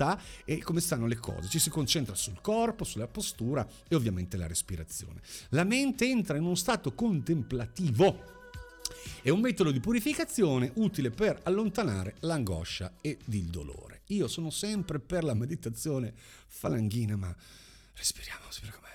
e 0.46 0.62
come 0.62 0.80
stanno 0.80 1.08
le 1.08 1.18
cose, 1.18 1.50
ci 1.50 1.60
si 1.60 1.70
concentra 1.70 2.16
sul 2.16 2.42
corpo, 2.42 2.84
sulla 2.84 3.08
postura 3.08 3.68
e 3.88 3.96
ovviamente 3.96 4.38
la 4.38 4.48
respirazione. 4.48 5.22
La 5.50 5.64
mente 5.64 6.06
entra 6.06 6.38
in 6.38 6.44
uno 6.44 6.56
stato 6.56 6.94
contemplativo 6.94 8.32
è 9.22 9.30
un 9.30 9.40
metodo 9.40 9.72
di 9.72 9.80
purificazione 9.80 10.72
utile 10.76 11.10
per 11.10 11.40
allontanare 11.44 12.16
l'angoscia 12.20 12.98
e 13.02 13.18
il 13.26 13.46
dolore. 13.46 14.02
Io 14.08 14.28
sono 14.28 14.50
sempre 14.50 15.00
per 15.00 15.24
la 15.24 15.34
meditazione 15.34 16.14
falanghina, 16.48 17.16
ma 17.16 17.34
respiriamo, 17.94 18.44
spera 18.50 18.74
com'è. 18.74 18.92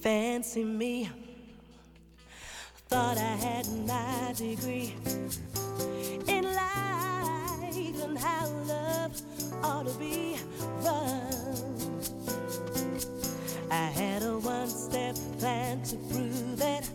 fancy 0.00 0.64
me. 0.64 1.27
Thought 2.88 3.18
I 3.18 3.36
had 3.36 3.66
my 3.86 4.32
degree 4.34 4.94
in 6.26 6.44
life 6.54 7.76
and 8.02 8.18
how 8.18 8.48
love 8.66 9.12
ought 9.62 9.86
to 9.86 9.92
be 9.98 10.38
run. 10.80 12.00
I 13.70 13.90
had 13.92 14.22
a 14.22 14.38
one 14.38 14.68
step 14.68 15.16
plan 15.38 15.82
to 15.82 15.96
prove 15.96 16.62
it. 16.62 16.88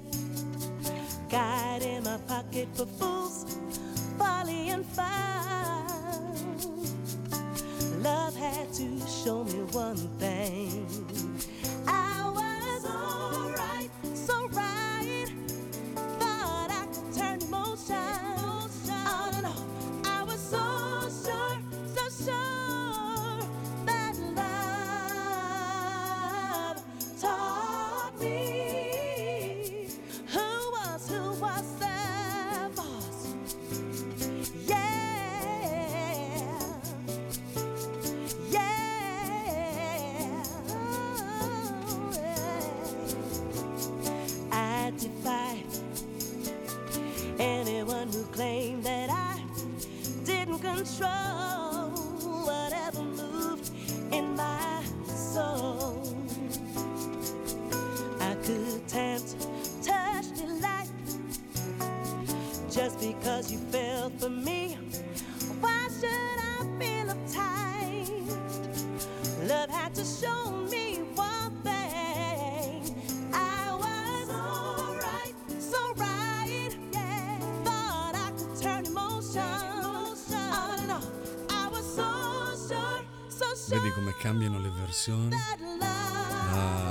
Guide 1.30 1.84
in 1.84 2.04
my 2.04 2.18
pocket 2.28 2.70
for 2.74 2.88
fools, 2.88 3.56
folly 4.18 4.70
and 4.70 4.84
fun. 4.84 5.86
Love 8.02 8.36
had 8.36 8.74
to 8.74 9.00
show 9.06 9.44
me 9.44 9.62
one 9.72 9.98
thing. 10.18 11.33
Control 50.84 51.92
whatever 52.44 53.04
moved 53.04 53.72
in 54.12 54.36
my 54.36 54.84
soul. 55.06 56.14
I 58.20 58.36
could 58.44 58.86
tempt, 58.90 59.48
touch, 59.82 60.26
delight 60.36 60.90
just 62.70 63.00
because 63.00 63.50
you 63.50 63.60
fell 63.72 64.10
for 64.20 64.30
me. 64.30 64.78
Come 83.94 84.14
cambiano 84.16 84.60
le 84.60 84.70
versioni? 84.70 85.36
Ah. 86.52 86.83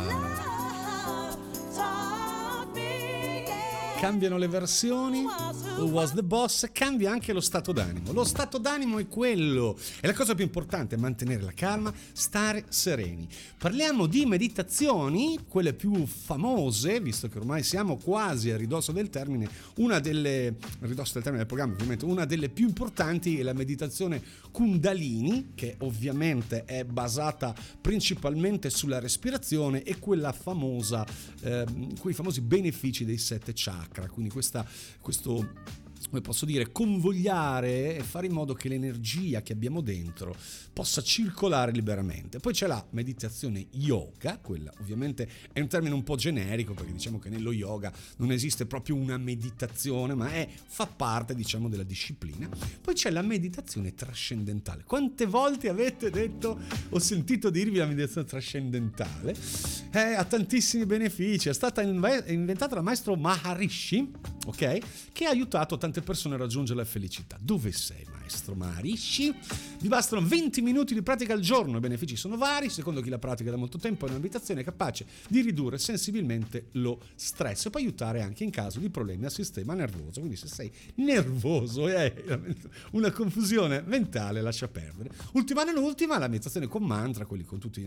Cambiano 4.02 4.36
le 4.36 4.48
versioni, 4.48 5.22
Who 5.22 5.84
Was 5.84 6.12
the 6.12 6.24
Boss, 6.24 6.68
cambia 6.72 7.12
anche 7.12 7.32
lo 7.32 7.40
stato 7.40 7.70
d'animo. 7.70 8.12
Lo 8.12 8.24
stato 8.24 8.58
d'animo 8.58 8.98
è 8.98 9.06
quello, 9.06 9.78
è 10.00 10.08
la 10.08 10.12
cosa 10.12 10.34
più 10.34 10.42
importante, 10.42 10.96
mantenere 10.96 11.40
la 11.40 11.52
calma, 11.54 11.94
stare 12.12 12.64
sereni. 12.68 13.28
Parliamo 13.56 14.06
di 14.06 14.26
meditazioni, 14.26 15.38
quelle 15.46 15.72
più 15.72 16.04
famose, 16.04 16.98
visto 16.98 17.28
che 17.28 17.38
ormai 17.38 17.62
siamo 17.62 17.96
quasi 17.96 18.50
a 18.50 18.56
ridosso 18.56 18.90
del 18.90 19.08
termine, 19.08 19.48
una 19.76 20.00
delle, 20.00 20.56
ridosso 20.80 21.12
del 21.12 21.22
termine 21.22 21.44
del 21.44 21.46
programma 21.46 21.74
ovviamente, 21.74 22.04
una 22.04 22.24
delle 22.24 22.48
più 22.48 22.66
importanti 22.66 23.38
è 23.38 23.44
la 23.44 23.52
meditazione 23.52 24.20
Kundalini, 24.50 25.52
che 25.54 25.76
ovviamente 25.78 26.64
è 26.64 26.84
basata 26.84 27.54
principalmente 27.80 28.68
sulla 28.68 28.98
respirazione 28.98 29.84
e 29.84 30.00
quella 30.00 30.32
famosa, 30.32 31.06
eh, 31.42 31.64
quei 32.00 32.14
famosi 32.14 32.40
benefici 32.40 33.04
dei 33.04 33.18
sette 33.18 33.52
chakra 33.54 33.91
chakra, 33.92 34.08
quindi 34.08 34.30
questa, 34.30 34.66
questo 35.00 35.46
come 36.08 36.20
posso 36.20 36.44
dire, 36.44 36.70
convogliare 36.72 37.96
e 37.96 38.02
fare 38.02 38.26
in 38.26 38.32
modo 38.32 38.54
che 38.54 38.68
l'energia 38.68 39.42
che 39.42 39.52
abbiamo 39.52 39.80
dentro 39.80 40.34
possa 40.72 41.02
circolare 41.02 41.72
liberamente. 41.72 42.38
Poi 42.38 42.52
c'è 42.52 42.66
la 42.66 42.84
meditazione 42.90 43.66
yoga, 43.72 44.38
quella 44.38 44.72
ovviamente 44.80 45.28
è 45.52 45.60
un 45.60 45.68
termine 45.68 45.94
un 45.94 46.02
po' 46.02 46.16
generico 46.16 46.74
perché 46.74 46.92
diciamo 46.92 47.18
che 47.18 47.28
nello 47.28 47.52
yoga 47.52 47.92
non 48.16 48.30
esiste 48.32 48.66
proprio 48.66 48.96
una 48.96 49.16
meditazione, 49.16 50.14
ma 50.14 50.32
è, 50.32 50.48
fa 50.66 50.86
parte 50.86 51.34
diciamo 51.34 51.68
della 51.68 51.82
disciplina. 51.82 52.48
Poi 52.80 52.94
c'è 52.94 53.10
la 53.10 53.22
meditazione 53.22 53.94
trascendentale. 53.94 54.84
Quante 54.84 55.26
volte 55.26 55.68
avete 55.68 56.10
detto, 56.10 56.58
ho 56.90 56.98
sentito 56.98 57.50
dirvi 57.50 57.76
la 57.78 57.86
meditazione 57.86 58.26
trascendentale? 58.26 59.34
Eh, 59.92 60.14
ha 60.14 60.24
tantissimi 60.24 60.86
benefici, 60.86 61.48
è 61.48 61.54
stata 61.54 61.82
inventata 61.82 62.74
dal 62.74 62.84
maestro 62.84 63.14
Maharishi, 63.14 64.10
ok? 64.46 64.78
Che 65.12 65.24
ha 65.26 65.30
aiutato 65.30 65.76
tante 65.92 66.00
persone 66.00 66.36
a 66.36 66.38
raggiungere 66.38 66.78
la 66.78 66.86
felicità. 66.86 67.36
Dove 67.38 67.70
sei, 67.70 68.06
maestro 68.10 68.54
Maharishi? 68.54 69.34
Vi 69.78 69.88
bastano 69.88 70.26
20 70.26 70.62
minuti 70.62 70.94
di 70.94 71.02
pratica 71.02 71.34
al 71.34 71.40
giorno, 71.40 71.76
i 71.76 71.80
benefici 71.80 72.16
sono 72.16 72.38
vari, 72.38 72.70
secondo 72.70 73.02
chi 73.02 73.10
la 73.10 73.18
pratica 73.18 73.50
da 73.50 73.56
molto 73.56 73.76
tempo 73.76 74.06
è 74.06 74.08
un'abitazione 74.08 74.64
capace 74.64 75.04
di 75.28 75.42
ridurre 75.42 75.76
sensibilmente 75.76 76.68
lo 76.72 76.98
stress 77.14 77.66
e 77.66 77.70
può 77.70 77.78
aiutare 77.78 78.22
anche 78.22 78.42
in 78.42 78.50
caso 78.50 78.78
di 78.78 78.88
problemi 78.88 79.26
al 79.26 79.32
sistema 79.32 79.74
nervoso. 79.74 80.20
Quindi 80.20 80.36
se 80.36 80.46
sei 80.46 80.72
nervoso 80.94 81.86
e 81.88 81.94
hai 81.94 82.12
una 82.92 83.10
confusione 83.10 83.82
mentale, 83.84 84.40
lascia 84.40 84.68
perdere. 84.68 85.10
Ultima 85.32 85.62
non 85.64 85.76
ultima, 85.76 86.16
la 86.16 86.28
meditazione 86.28 86.68
con 86.68 86.84
mantra, 86.84 87.26
quelli 87.26 87.44
con 87.44 87.58
tutti 87.58 87.86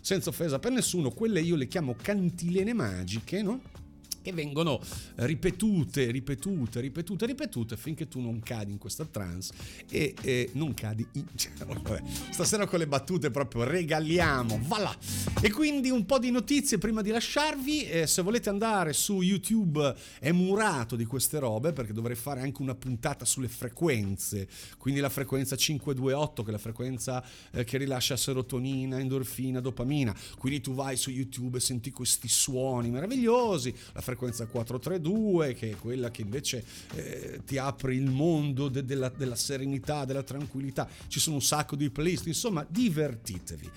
senza 0.00 0.28
offesa 0.28 0.58
per 0.58 0.72
nessuno, 0.72 1.10
quelle 1.10 1.40
io 1.40 1.56
le 1.56 1.68
chiamo 1.68 1.96
cantilene 2.00 2.74
magiche, 2.74 3.42
no? 3.42 3.86
Che 4.28 4.32
vengono 4.32 4.80
ripetute, 5.16 6.10
ripetute, 6.10 6.80
ripetute, 6.80 7.26
ripetute 7.26 7.76
finché 7.76 8.08
tu 8.08 8.20
non 8.20 8.40
cadi 8.40 8.72
in 8.72 8.78
questa 8.78 9.04
trance 9.06 9.52
e, 9.90 10.14
e 10.22 10.50
non 10.52 10.74
cadi 10.74 11.06
in... 11.12 11.24
Cioè, 11.38 11.52
vabbè, 11.64 12.02
stasera 12.30 12.66
con 12.66 12.80
le 12.80 12.86
battute 12.86 13.30
proprio 13.30 13.62
regaliamo, 13.64 14.58
voilà! 14.64 14.94
E 15.40 15.50
quindi 15.50 15.88
un 15.90 16.04
po' 16.04 16.18
di 16.18 16.30
notizie 16.30 16.78
prima 16.78 17.00
di 17.00 17.10
lasciarvi, 17.10 17.88
eh, 17.88 18.06
se 18.06 18.22
volete 18.22 18.48
andare 18.48 18.92
su 18.92 19.20
YouTube 19.20 19.94
è 20.18 20.32
murato 20.32 20.96
di 20.96 21.04
queste 21.04 21.38
robe 21.38 21.72
perché 21.72 21.92
dovrei 21.92 22.16
fare 22.16 22.40
anche 22.40 22.60
una 22.60 22.74
puntata 22.74 23.24
sulle 23.24 23.48
frequenze, 23.48 24.48
quindi 24.78 25.00
la 25.00 25.08
frequenza 25.08 25.54
528 25.54 26.42
che 26.42 26.48
è 26.48 26.52
la 26.52 26.58
frequenza 26.58 27.24
eh, 27.52 27.64
che 27.64 27.78
rilascia 27.78 28.16
serotonina, 28.16 28.98
endorfina, 28.98 29.60
dopamina, 29.60 30.14
quindi 30.38 30.60
tu 30.60 30.74
vai 30.74 30.96
su 30.96 31.10
YouTube 31.10 31.58
e 31.58 31.60
senti 31.60 31.92
questi 31.92 32.28
suoni 32.28 32.90
meravigliosi, 32.90 33.72
la 33.92 34.00
frequenza 34.00 34.17
432, 34.18 35.54
che 35.54 35.70
è 35.70 35.76
quella 35.76 36.10
che 36.10 36.22
invece 36.22 36.64
eh, 36.94 37.40
ti 37.44 37.58
apre 37.58 37.94
il 37.94 38.10
mondo 38.10 38.68
de- 38.68 38.84
della, 38.84 39.08
della 39.08 39.36
serenità, 39.36 40.04
della 40.04 40.22
tranquillità. 40.22 40.88
Ci 41.06 41.20
sono 41.20 41.36
un 41.36 41.42
sacco 41.42 41.76
di 41.76 41.90
playlist, 41.90 42.26
insomma, 42.26 42.66
divertitevi. 42.68 43.70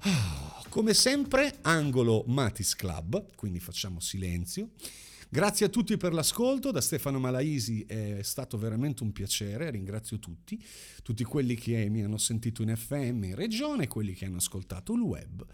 Ah, 0.00 0.62
come 0.68 0.94
sempre, 0.94 1.58
angolo 1.62 2.24
Matis 2.26 2.74
Club, 2.74 3.34
quindi 3.36 3.60
facciamo 3.60 4.00
silenzio. 4.00 4.70
Grazie 5.28 5.66
a 5.66 5.68
tutti 5.68 5.96
per 5.96 6.12
l'ascolto, 6.12 6.70
da 6.70 6.80
Stefano 6.80 7.18
Malaisi 7.18 7.82
è 7.88 8.20
stato 8.22 8.56
veramente 8.56 9.02
un 9.02 9.10
piacere, 9.10 9.70
ringrazio 9.70 10.20
tutti, 10.20 10.62
tutti 11.02 11.24
quelli 11.24 11.56
che 11.56 11.88
mi 11.88 12.04
hanno 12.04 12.18
sentito 12.18 12.62
in 12.62 12.72
FM 12.76 13.24
in 13.24 13.34
regione, 13.34 13.88
quelli 13.88 14.12
che 14.12 14.26
hanno 14.26 14.36
ascoltato 14.36 14.92
il 14.92 15.00
web 15.00 15.44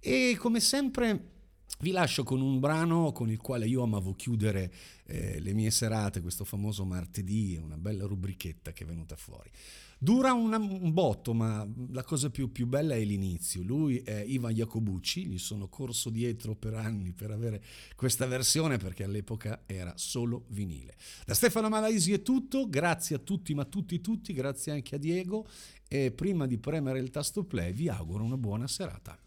e 0.00 0.36
come 0.38 0.60
sempre 0.60 1.34
vi 1.80 1.90
lascio 1.90 2.22
con 2.22 2.40
un 2.40 2.58
brano 2.58 3.12
con 3.12 3.30
il 3.30 3.38
quale 3.38 3.66
io 3.66 3.82
amavo 3.82 4.14
chiudere 4.14 4.72
eh, 5.04 5.40
le 5.40 5.52
mie 5.52 5.70
serate, 5.70 6.22
questo 6.22 6.44
famoso 6.44 6.84
martedì, 6.84 7.58
una 7.62 7.76
bella 7.76 8.06
rubrichetta 8.06 8.72
che 8.72 8.84
è 8.84 8.86
venuta 8.86 9.14
fuori. 9.16 9.50
Dura 9.98 10.34
una, 10.34 10.58
un 10.58 10.92
botto, 10.92 11.32
ma 11.32 11.66
la 11.90 12.02
cosa 12.02 12.28
più, 12.28 12.52
più, 12.52 12.66
bella 12.66 12.94
è 12.94 13.02
l'inizio. 13.02 13.62
Lui 13.62 13.98
è 13.98 14.22
Ivan 14.26 14.52
Jacobucci, 14.52 15.26
gli 15.26 15.38
sono 15.38 15.68
corso 15.68 16.10
dietro 16.10 16.54
per 16.54 16.74
anni 16.74 17.12
per 17.12 17.30
avere 17.30 17.62
questa 17.94 18.26
versione 18.26 18.76
perché 18.76 19.04
all'epoca 19.04 19.62
era 19.64 19.94
solo 19.96 20.44
vinile. 20.48 20.96
Da 21.24 21.32
Stefano 21.32 21.70
Malaisi 21.70 22.12
è 22.12 22.20
tutto, 22.20 22.68
grazie 22.68 23.16
a 23.16 23.18
tutti, 23.18 23.54
ma 23.54 23.64
tutti, 23.64 24.00
tutti, 24.02 24.34
grazie 24.34 24.72
anche 24.72 24.96
a 24.96 24.98
Diego 24.98 25.46
e 25.88 26.10
prima 26.10 26.46
di 26.46 26.58
premere 26.58 26.98
il 26.98 27.10
tasto 27.10 27.44
play 27.44 27.72
vi 27.72 27.88
auguro 27.88 28.22
una 28.22 28.36
buona 28.36 28.66
serata. 28.66 29.18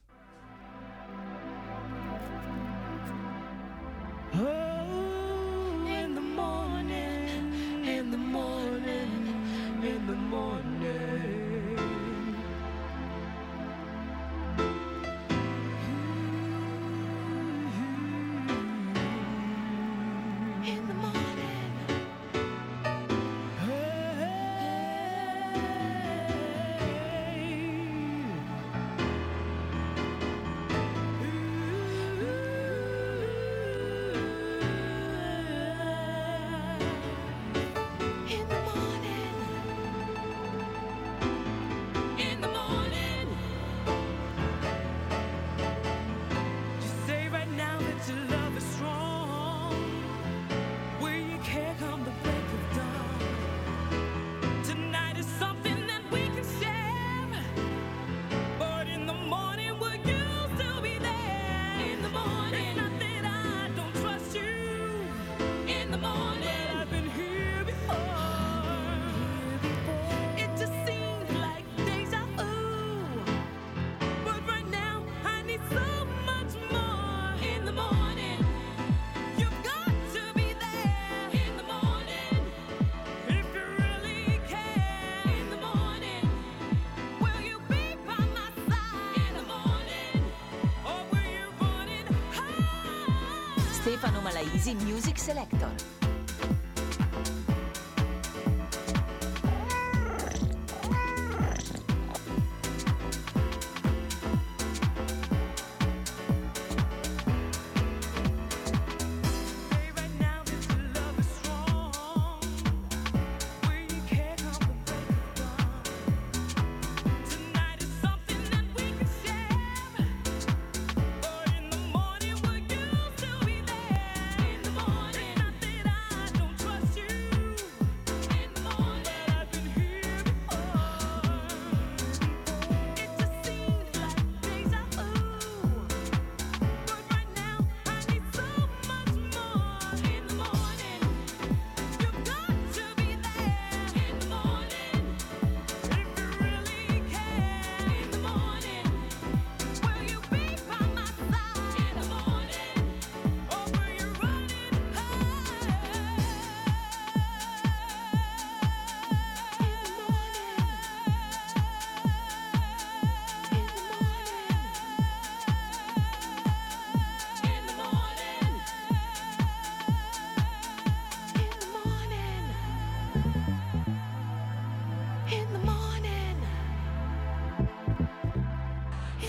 the 94.66 94.74
music 94.76 95.18
selection. 95.18 95.49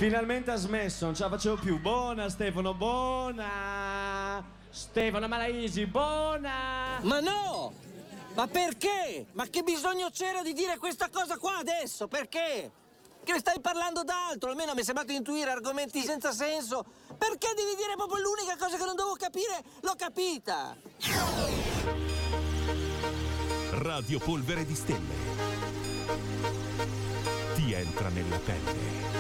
Finalmente 0.01 0.51
ha 0.51 0.57
smesso, 0.57 1.05
non 1.05 1.15
ce 1.15 1.25
la 1.25 1.29
facevo 1.29 1.57
più. 1.57 1.79
Buona 1.79 2.31
Stefano, 2.31 2.73
buona! 2.73 4.43
Stefano 4.71 5.29
Malaisi, 5.29 5.85
buona! 5.85 6.99
Ma 7.03 7.21
no! 7.21 7.75
Ma 8.33 8.47
perché? 8.47 9.27
Ma 9.33 9.45
che 9.49 9.63
bisogno 9.63 10.09
c'era 10.09 10.41
di 10.43 10.55
dire 10.55 10.79
questa 10.79 11.11
cosa 11.13 11.37
qua 11.37 11.59
adesso? 11.59 12.09
Perché? 12.09 12.71
Che 13.23 13.39
stai 13.41 13.61
parlando 13.61 14.03
d'altro? 14.03 14.49
Almeno 14.49 14.73
mi 14.73 14.81
è 14.81 14.85
sembrato 14.85 15.13
intuire 15.13 15.51
argomenti 15.51 16.01
senza 16.01 16.33
senso. 16.33 16.83
Perché 17.19 17.53
devi 17.55 17.77
dire 17.77 17.93
proprio 17.95 18.23
l'unica 18.23 18.57
cosa 18.57 18.79
che 18.79 18.85
non 18.87 18.97
devo 18.97 19.17
capire? 19.17 19.63
L'ho 19.83 19.97
capita! 19.99 20.79
Radio 23.73 24.19
Polvere 24.19 24.65
di 24.65 24.75
Stelle. 24.75 25.15
Ti 27.55 27.73
entra 27.75 28.09
nella 28.09 28.39
pelle. 28.39 29.20